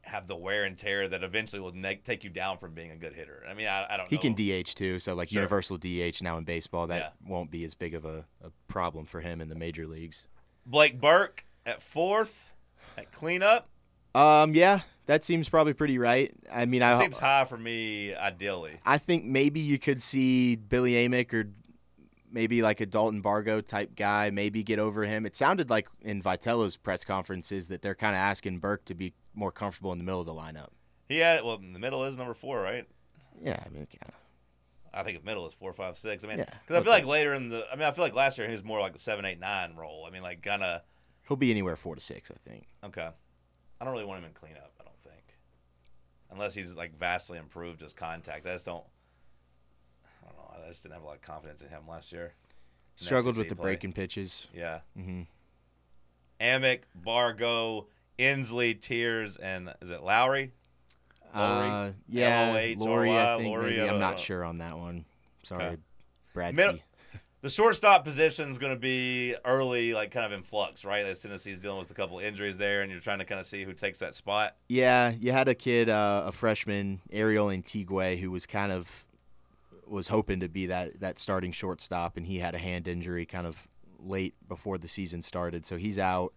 [0.05, 2.95] have the wear and tear that eventually will ne- take you down from being a
[2.95, 3.43] good hitter.
[3.49, 4.21] I mean, I, I don't He know.
[4.21, 5.41] can DH too, so like Sure.
[5.41, 7.29] universal DH now in baseball, that Yeah.
[7.29, 10.27] won't be as big of a, a problem for him in the major leagues.
[10.65, 12.51] Blake Burke at fourth
[12.97, 13.67] at cleanup
[14.13, 16.31] Um, yeah, that seems probably pretty right.
[16.51, 18.13] I mean, I seems high for me.
[18.15, 21.51] Ideally, I think maybe you could see Billy Amick or
[22.31, 25.25] maybe like a Dalton Bargo type guy maybe get over him.
[25.25, 29.13] It sounded like in Vitello's press conferences that they're kind of asking Burke to be
[29.35, 30.69] more comfortable in the middle of the lineup.
[31.09, 32.85] Yeah, well in the middle is number four, right?
[33.41, 34.09] Yeah, I mean, yeah.
[34.93, 36.23] I think the middle is four, five, six.
[36.23, 37.01] I mean, Yeah, because I feel okay.
[37.01, 38.93] like later in the, I mean, I feel like last year he was more like
[38.93, 40.05] the seven, eight, nine role.
[40.07, 40.81] I mean, like kind of
[41.27, 42.65] he'll be anywhere four to six, I think.
[42.83, 43.09] okay.
[43.81, 44.71] I don't really want him in cleanup.
[44.79, 45.37] I don't think,
[46.31, 48.47] unless he's like vastly improved his contact.
[48.47, 48.85] I just don't.
[50.23, 50.63] I don't know.
[50.65, 52.33] I just didn't have a lot of confidence in him last year.
[52.95, 53.63] Struggled with the play.
[53.63, 54.47] breaking pitches.
[54.55, 54.79] Yeah.
[54.97, 55.23] Mm-hmm.
[56.39, 60.51] Amick, Bargo, Ensley, Tears, and is it Lowry?
[61.33, 61.69] Lowry?
[61.89, 63.81] Uh, yeah, L-O-H-R-Y, Lori, I think Lori, maybe.
[63.89, 65.05] I'm don't sure on that one.
[65.43, 65.77] Sorry, Okay.
[66.33, 66.57] Brad.
[66.57, 66.81] Key.
[67.41, 71.05] The shortstop position is going to be early, like kind of in flux, right?
[71.05, 73.63] As Tennessee's dealing with a couple injuries there, and you're trying to kind of see
[73.63, 74.55] who takes that spot.
[74.67, 79.05] Yeah, you had a kid, uh, a freshman, Ariel Antigua, who was kind of
[79.85, 83.45] was hoping to be that that starting shortstop, and he had a hand injury kind
[83.45, 83.67] of
[83.99, 86.33] late before the season started, so he's out.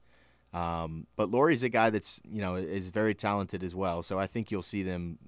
[0.52, 4.26] Um, but Laurie's a guy that's you know is very talented as well, so I
[4.26, 5.18] think you'll see them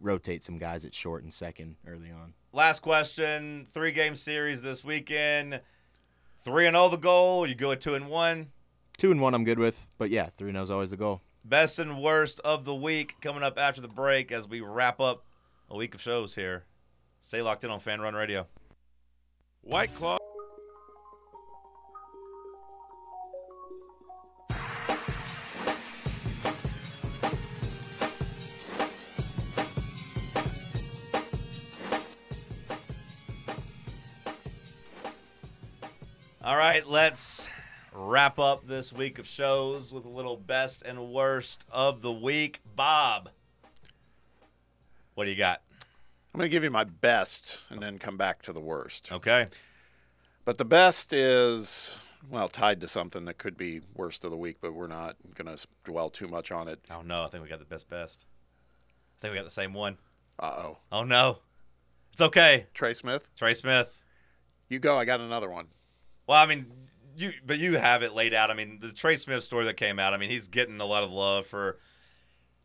[0.00, 2.34] rotate some guys at short and second early on.
[2.52, 5.60] Last question: three game series this weekend.
[6.42, 7.46] Three and zero the goal.
[7.46, 8.48] You go at two and one.
[8.96, 11.22] Two and one, I'm good with, but yeah, three and is always the goal.
[11.44, 15.24] Best and worst of the week coming up after the break as we wrap up
[15.70, 16.64] a week of shows here.
[17.20, 18.46] Stay locked in on Fan Run Radio.
[19.62, 20.19] White Claw.
[38.70, 42.60] This week of shows with a little best and worst of the week.
[42.76, 43.30] Bob,
[45.14, 45.60] what do you got?
[46.32, 49.10] I'm going to give you my best and then come back to the worst.
[49.10, 49.46] Okay.
[50.44, 51.98] But the best is,
[52.30, 55.54] well, tied to something that could be worst of the week, but we're not going
[55.54, 56.78] to dwell too much on it.
[56.92, 58.24] Oh no, I think we got the best best.
[59.18, 59.98] I think we got the same one.
[60.38, 60.78] Uh oh.
[60.92, 61.38] Oh no.
[62.12, 62.66] It's okay.
[62.72, 64.00] Trey Smith, Trey Smith.
[64.68, 64.96] you go.
[64.96, 65.66] I got another one.
[66.28, 66.66] Well, I mean,
[67.20, 68.50] you but you have it laid out.
[68.50, 70.14] I mean, the Trey Smith story that came out.
[70.14, 71.78] I mean, he's getting a lot of love for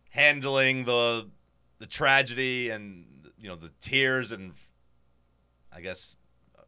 [0.09, 1.29] handling the
[1.79, 3.05] the tragedy and
[3.37, 4.53] you know the tears and
[5.71, 6.15] I guess
[6.57, 6.61] uh,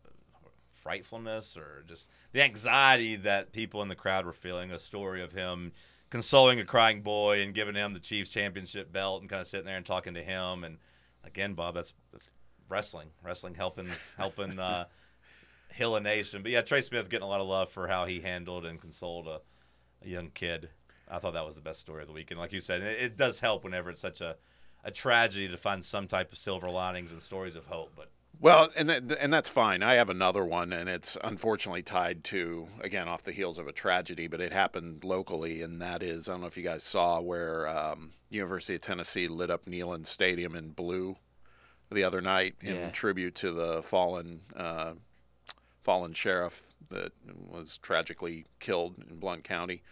[0.73, 4.71] frightfulness or just the anxiety that people in the crowd were feeling.
[4.71, 5.71] A story of him
[6.09, 9.65] consoling a crying boy and giving him the Chiefs championship belt and kind of sitting
[9.65, 10.63] there and talking to him.
[10.63, 10.77] And
[11.23, 12.31] again, Bob, that's that's
[12.69, 14.59] wrestling, wrestling helping helping.
[14.59, 14.85] Uh,
[15.77, 16.41] Hill a Nation.
[16.41, 19.27] But yeah, Trey Smith getting a lot of love for how he handled and consoled
[19.27, 19.41] a,
[20.03, 20.69] a young kid.
[21.09, 22.31] I thought that was the best story of the week.
[22.31, 24.35] And like you said, it, it does help whenever it's such a,
[24.83, 27.93] a tragedy to find some type of silver linings and stories of hope.
[27.95, 28.09] But
[28.41, 29.83] Well, and that, and that's fine.
[29.83, 33.71] I have another one, and it's unfortunately tied to again off the heels of a
[33.71, 37.21] tragedy, but it happened locally, and that is I don't know if you guys saw
[37.21, 41.15] where um, University of Tennessee lit up Neyland Stadium in blue
[41.89, 42.89] the other night in Yeah.
[42.91, 44.93] tribute to the fallen uh,
[45.87, 47.13] fallen sheriff that
[47.49, 49.83] was tragically killed in Blount County.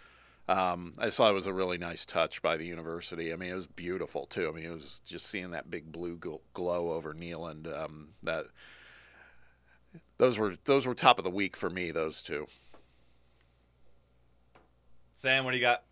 [0.49, 3.31] Um, I saw it was a really nice touch by the university.
[3.31, 4.49] I mean, it was beautiful too.
[4.49, 6.19] I mean, it was just seeing that big blue
[6.53, 7.73] glow over Neyland.
[7.73, 8.47] Um, that
[10.17, 11.91] those were those were top of the week for me.
[11.91, 12.47] Those two.
[15.13, 15.83] Sam, what do you got?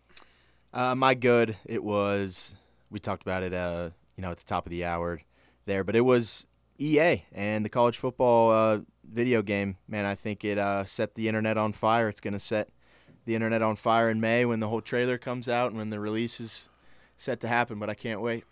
[0.74, 1.56] Uh, my good.
[1.64, 2.56] It was.
[2.90, 3.54] We talked about it.
[3.54, 5.22] Uh, you know, at the top of the hour,
[5.64, 6.46] there, but it was
[6.78, 8.80] EA and the college football uh,
[9.10, 9.76] video game.
[9.88, 12.08] Man, I think it uh, set the internet on fire.
[12.08, 12.68] It's gonna set
[13.24, 16.00] the internet on fire in May when the whole trailer comes out and when the
[16.00, 16.68] release is
[17.16, 17.78] set to happen.
[17.78, 18.44] But I can't wait.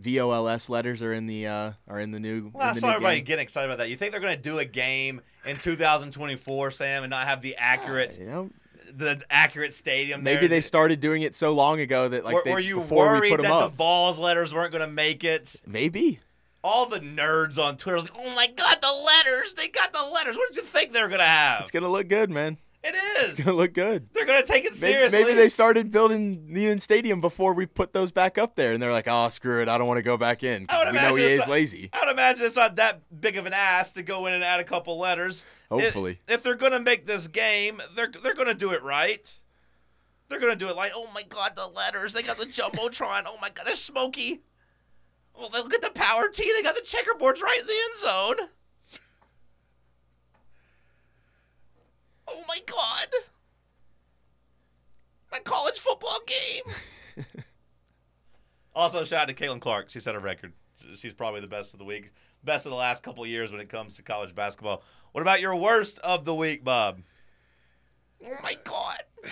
[0.00, 2.50] VOLS letters are in the uh, are in the new.
[2.54, 3.24] Well, I in the saw everybody game.
[3.24, 3.90] getting excited about that.
[3.90, 7.56] You think they're going to do a game in 2024, Sam, and not have the
[7.58, 8.50] accurate You know,
[8.94, 10.22] the accurate stadium?
[10.22, 10.48] maybe there?
[10.48, 13.18] they started doing it so long ago that like were, they, were you before we
[13.18, 13.70] worried put them that up.
[13.72, 15.56] the Vols letters weren't going to make it?
[15.66, 16.20] maybe.
[16.64, 19.54] All the nerds on Twitter was like, "Oh my god, the letters!
[19.54, 20.36] They got the letters.
[20.36, 22.58] What did you think they were gonna have?" It's gonna look good, man.
[22.84, 24.08] it It's gonna look good.
[24.14, 25.20] They're gonna take it seriously.
[25.22, 28.92] maybe they started building Neyland Stadium before we put those back up there, and they're
[28.92, 31.08] like, "Oh, screw it, I don't want to go back in." I would we know
[31.08, 31.90] imagine it's is not- lazy.
[31.92, 34.60] I would imagine it's not that big of an ass to go in and add
[34.60, 35.44] a couple letters.
[35.70, 36.18] Hopefully.
[36.28, 39.38] if, if they're gonna make this game, they're they're gonna do it right.
[40.28, 42.12] They're gonna do it like, oh my god, the letters.
[42.12, 43.22] They got the jumbotron.
[43.26, 44.40] oh my god, they're smoky.
[45.38, 46.50] Well, look at the Power T.
[46.52, 48.48] They got the checkerboards right in the end zone.
[52.26, 53.06] Oh my god.
[55.30, 57.24] My college football game.
[58.74, 59.90] also, shout out to Caitlin Clark.
[59.90, 60.52] She set a record.
[60.96, 62.10] She's probably the best of the week,
[62.42, 64.82] best of the last couple of years when it comes to college basketball.
[65.12, 67.02] What about your worst of the week, Bob?
[68.24, 69.02] Oh my god.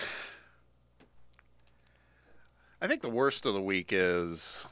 [2.80, 4.68] I think the worst of the week is,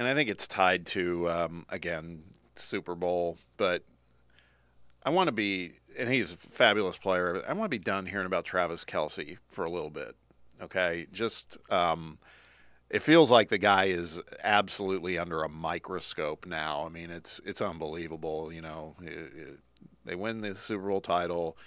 [0.00, 2.22] and I think it's tied to um, again
[2.56, 3.84] Super Bowl, but
[5.04, 7.42] I want to be, and he's a fabulous player.
[7.46, 10.16] I want to be done hearing about Travis Kelce for a little bit.
[10.62, 12.18] Okay, just um,
[12.88, 16.84] it feels like the guy is absolutely under a microscope now.
[16.86, 18.50] I mean, it's it's unbelievable.
[18.52, 19.58] You know, It- it-
[20.06, 21.58] they win the Super Bowl title.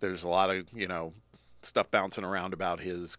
[0.00, 1.14] There's a lot of you know
[1.62, 3.16] stuff bouncing around about his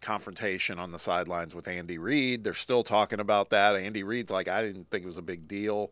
[0.00, 2.44] confrontation on the sidelines with Andy Reid.
[2.44, 3.76] They're still talking about that.
[3.76, 5.90] Andy Reid's like, I didn't think it was a big deal.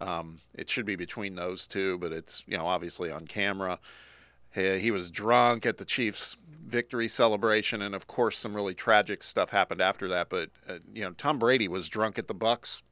[0.00, 3.78] Um, it should be between those two, but it's you know obviously on camera.
[4.52, 6.36] He, he was drunk at the Chiefs'
[6.66, 10.30] victory celebration, and of course some really tragic stuff happened after that.
[10.30, 12.82] But uh, you know Tom Brady was drunk at the Bucks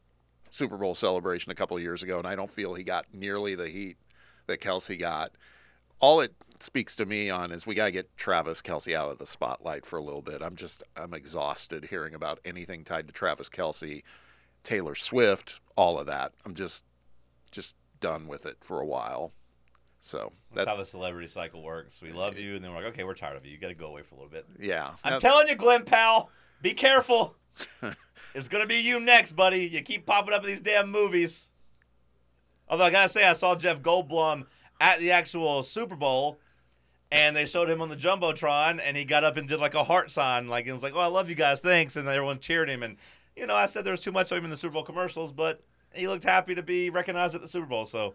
[0.51, 3.55] Super Bowl celebration a couple of years ago, and I don't feel he got nearly
[3.55, 3.96] the heat
[4.46, 5.32] that Kelce got.
[6.01, 9.18] All it speaks to me on is we got to get Travis Kelce out of
[9.18, 10.42] the spotlight for a little bit.
[10.42, 14.03] I'm just I'm exhausted hearing about anything tied to Travis Kelce,
[14.62, 16.32] Taylor Swift, all of that.
[16.44, 16.84] I'm just
[17.51, 19.32] just done with it for a while.
[20.01, 22.01] So That's that how the celebrity cycle works.
[22.01, 23.51] We love you, and then we're like, okay, we're tired of you.
[23.53, 24.46] You got to go away for a little bit.
[24.61, 26.30] yeah, I'm That- telling you, Glen Powell,
[26.62, 27.34] be careful.
[28.34, 29.66] it's gonna be you next, buddy.
[29.66, 31.49] You keep popping up in these damn movies.
[32.68, 34.46] Although I gotta say, I saw Jeff Goldblum
[34.81, 36.39] at the actual Super Bowl,
[37.11, 39.85] and they showed him on the jumbotron, and he got up and did like a
[39.85, 42.68] heart sign, like it was like, "Oh, I love you guys, thanks," and everyone cheered
[42.68, 42.83] him.
[42.83, 42.97] And
[43.37, 45.33] you know, I said there was too much of him in the Super Bowl commercials,
[45.33, 45.62] but
[45.95, 47.87] he looked happy to be recognized at the Super Bowl.
[47.87, 48.14] So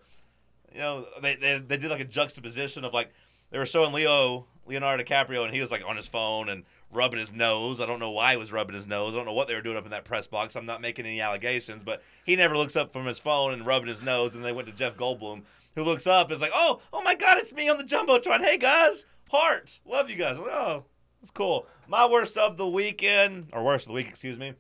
[0.74, 3.12] You know, they, they they did like a juxtaposition of like
[3.52, 6.64] they were showing Leo Leonardo DiCaprio and he was like on his phone and
[6.96, 7.80] rubbing his nose.
[7.80, 9.14] I don't know why he was rubbing his nose.
[9.14, 10.56] I don't know what they were doing up in that press box.
[10.56, 13.90] I'm not making any allegations, but he never looks up from his phone and rubbing
[13.90, 14.36] his nose.
[14.36, 15.44] And they went to Jeff Goldblum,
[15.76, 18.42] who looks up and is like, "Oh, oh my God, it's me on the jumbotron.
[18.42, 20.38] Hey guys, heart, love you guys.
[20.40, 20.86] Oh,
[21.22, 21.66] it's cool.
[21.88, 24.54] My worst of the weekend, or worst of the week, excuse me.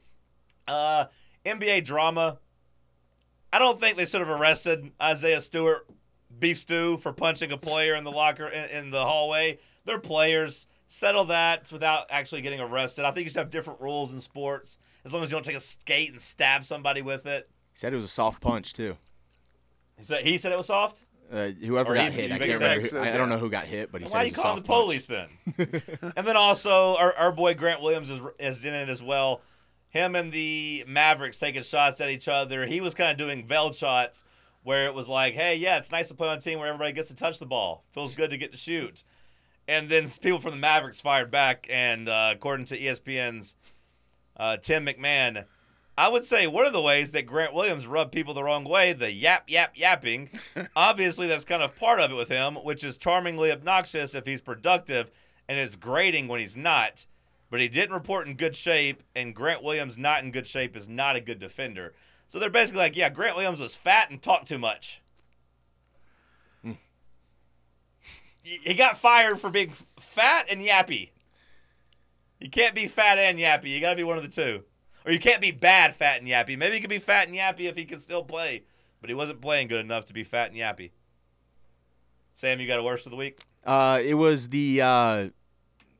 [0.67, 1.05] Uh,
[1.45, 2.39] NBA drama.
[3.51, 5.87] I don't think they should have arrested Isaiah Stewart,
[6.39, 9.59] beef stew, for punching a player in the locker in, in the hallway.
[9.85, 10.67] They're players.
[10.93, 13.03] Settle that without actually getting arrested.
[13.03, 14.77] I think you should have different rules in sports.
[15.03, 17.49] As long as you don't take a skate and stab somebody with it.
[17.71, 18.95] He said it was a soft punch too.
[19.97, 21.07] He said, he said it was soft.
[21.31, 22.87] Uh, whoever Or got he- hit, I can't remember.
[22.87, 24.31] Who, I, I don't know who got hit, but he Why said are it you
[24.33, 24.83] was a calling the soft punch.
[24.85, 25.05] police
[25.97, 26.11] then?
[26.15, 29.41] and then also our, our boy Grant Williams is, is in it as well.
[29.89, 32.67] Him and the Mavericks taking shots at each other.
[32.67, 34.23] He was kind of doing veiled shots
[34.61, 36.91] where it was like, hey, yeah, it's nice to play on a team where everybody
[36.91, 37.83] gets to touch the ball.
[37.93, 39.03] Feels good to get to shoot.
[39.67, 43.55] And then people from the Mavericks fired back, and uh, according to ESPN's
[44.35, 45.45] uh, Tim McMahon,
[45.97, 48.93] I would say one of the ways that Grant Williams rubbed people the wrong way,
[48.93, 50.31] the yap, yap, yapping.
[50.75, 54.41] Obviously, that's kind of part of it with him, which is charmingly obnoxious if he's
[54.41, 55.11] productive,
[55.47, 57.05] and it's grating when he's not.
[57.51, 60.89] But he didn't report in good shape, and Grant Williams not in good shape is
[60.89, 61.93] not a good defender.
[62.27, 65.02] So they're basically like, yeah, Grant Williams was fat and talked too much.
[68.43, 71.11] He got fired for being fat and yappy.
[72.39, 73.69] You can't be fat and yappy.
[73.69, 74.63] You got to be one of the two.
[75.05, 76.57] Or you can't be bad, fat, and yappy.
[76.57, 78.63] Maybe he could be fat and yappy if he could still play,
[79.01, 80.91] but he wasn't playing good enough to be fat and yappy.
[82.33, 83.37] Sam, you got a worst of the week?
[83.65, 85.27] Uh, it was the uh,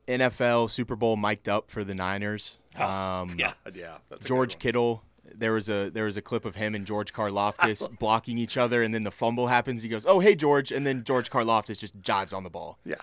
[0.08, 2.58] NFL Super Bowl mic'd up for the Niners.
[2.78, 2.84] Oh,
[3.22, 3.52] Um, yeah.
[3.74, 4.58] Yeah, that's George.
[4.58, 5.02] Kittle.
[5.38, 8.82] There was a there was a clip of him and George Karlaftis blocking each other,
[8.82, 9.82] and then the fumble happens.
[9.82, 12.78] He goes, "Oh, hey, George," and then George Karlaftis just jives on the ball.
[12.84, 12.96] Yeah,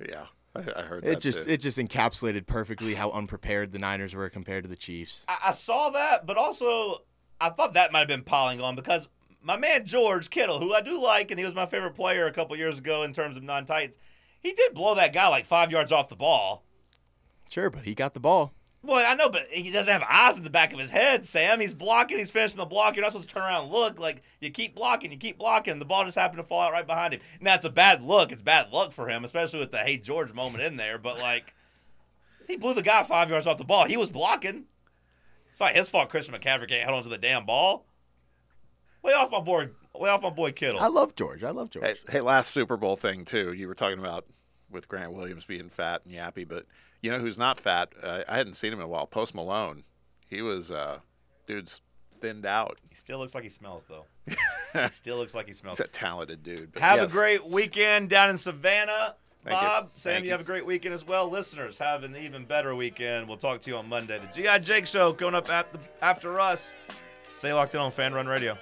[0.00, 1.20] yeah, I, I heard It that.
[1.20, 1.52] just too.
[1.52, 5.24] it just encapsulated perfectly how unprepared the Niners were compared to the Chiefs.
[5.28, 7.02] I, I saw that, but also
[7.40, 9.08] I thought that might have been piling on because
[9.42, 12.32] my man George Kittle, who I do like, and he was my favorite player a
[12.32, 13.98] couple years ago in terms of non-Titans,
[14.40, 16.62] he did blow that guy like five yards off the ball.
[17.50, 18.52] Sure, but he got the ball.
[18.84, 21.60] Well, I know, but he doesn't have eyes in the back of his head, Sam.
[21.60, 22.96] He's blocking, he's finishing the block.
[22.96, 24.00] You're not supposed to turn around and look.
[24.00, 26.72] Like, you keep blocking, you keep blocking, and the ball just happened to fall out
[26.72, 27.20] right behind him.
[27.40, 28.32] Now, it's a bad look.
[28.32, 30.98] It's bad luck for him, especially with the hey George moment in there.
[30.98, 31.54] But, like,
[32.48, 33.84] he blew the guy five yards off the ball.
[33.86, 34.64] He was blocking.
[35.50, 37.86] It's not his fault Christian McCaffrey can't hold on to the damn ball.
[39.04, 40.80] Lay off my boy, lay off my boy Kittle.
[40.80, 41.44] I love George.
[41.44, 41.84] I love George.
[41.84, 43.52] Hey, hey, last Super Bowl thing too.
[43.52, 44.26] You were talking about
[44.70, 46.66] with Grant Williams being fat and yappy, but
[47.02, 47.92] you know who's not fat?
[48.02, 49.06] Uh, I hadn't seen him in a while.
[49.06, 49.84] Post Malone.
[50.28, 51.00] He was, uh,
[51.46, 51.82] dude's
[52.20, 52.78] thinned out.
[52.88, 54.06] he still looks like he smells, though.
[54.26, 55.78] he still looks like he smells.
[55.78, 56.70] He's a talented dude.
[56.78, 57.12] Have yes.
[57.12, 59.16] a great weekend down in Savannah.
[59.44, 59.66] Thank you.
[59.66, 60.30] Bob, Sam, you you.
[60.30, 61.28] have a great weekend as well.
[61.28, 63.26] Listeners, have an even better weekend.
[63.26, 64.20] We'll talk to you on Monday.
[64.20, 64.60] The G.I.
[64.60, 66.76] Jake Show coming up at the, after us.
[67.34, 68.56] Stay locked in on Fan Run Radio.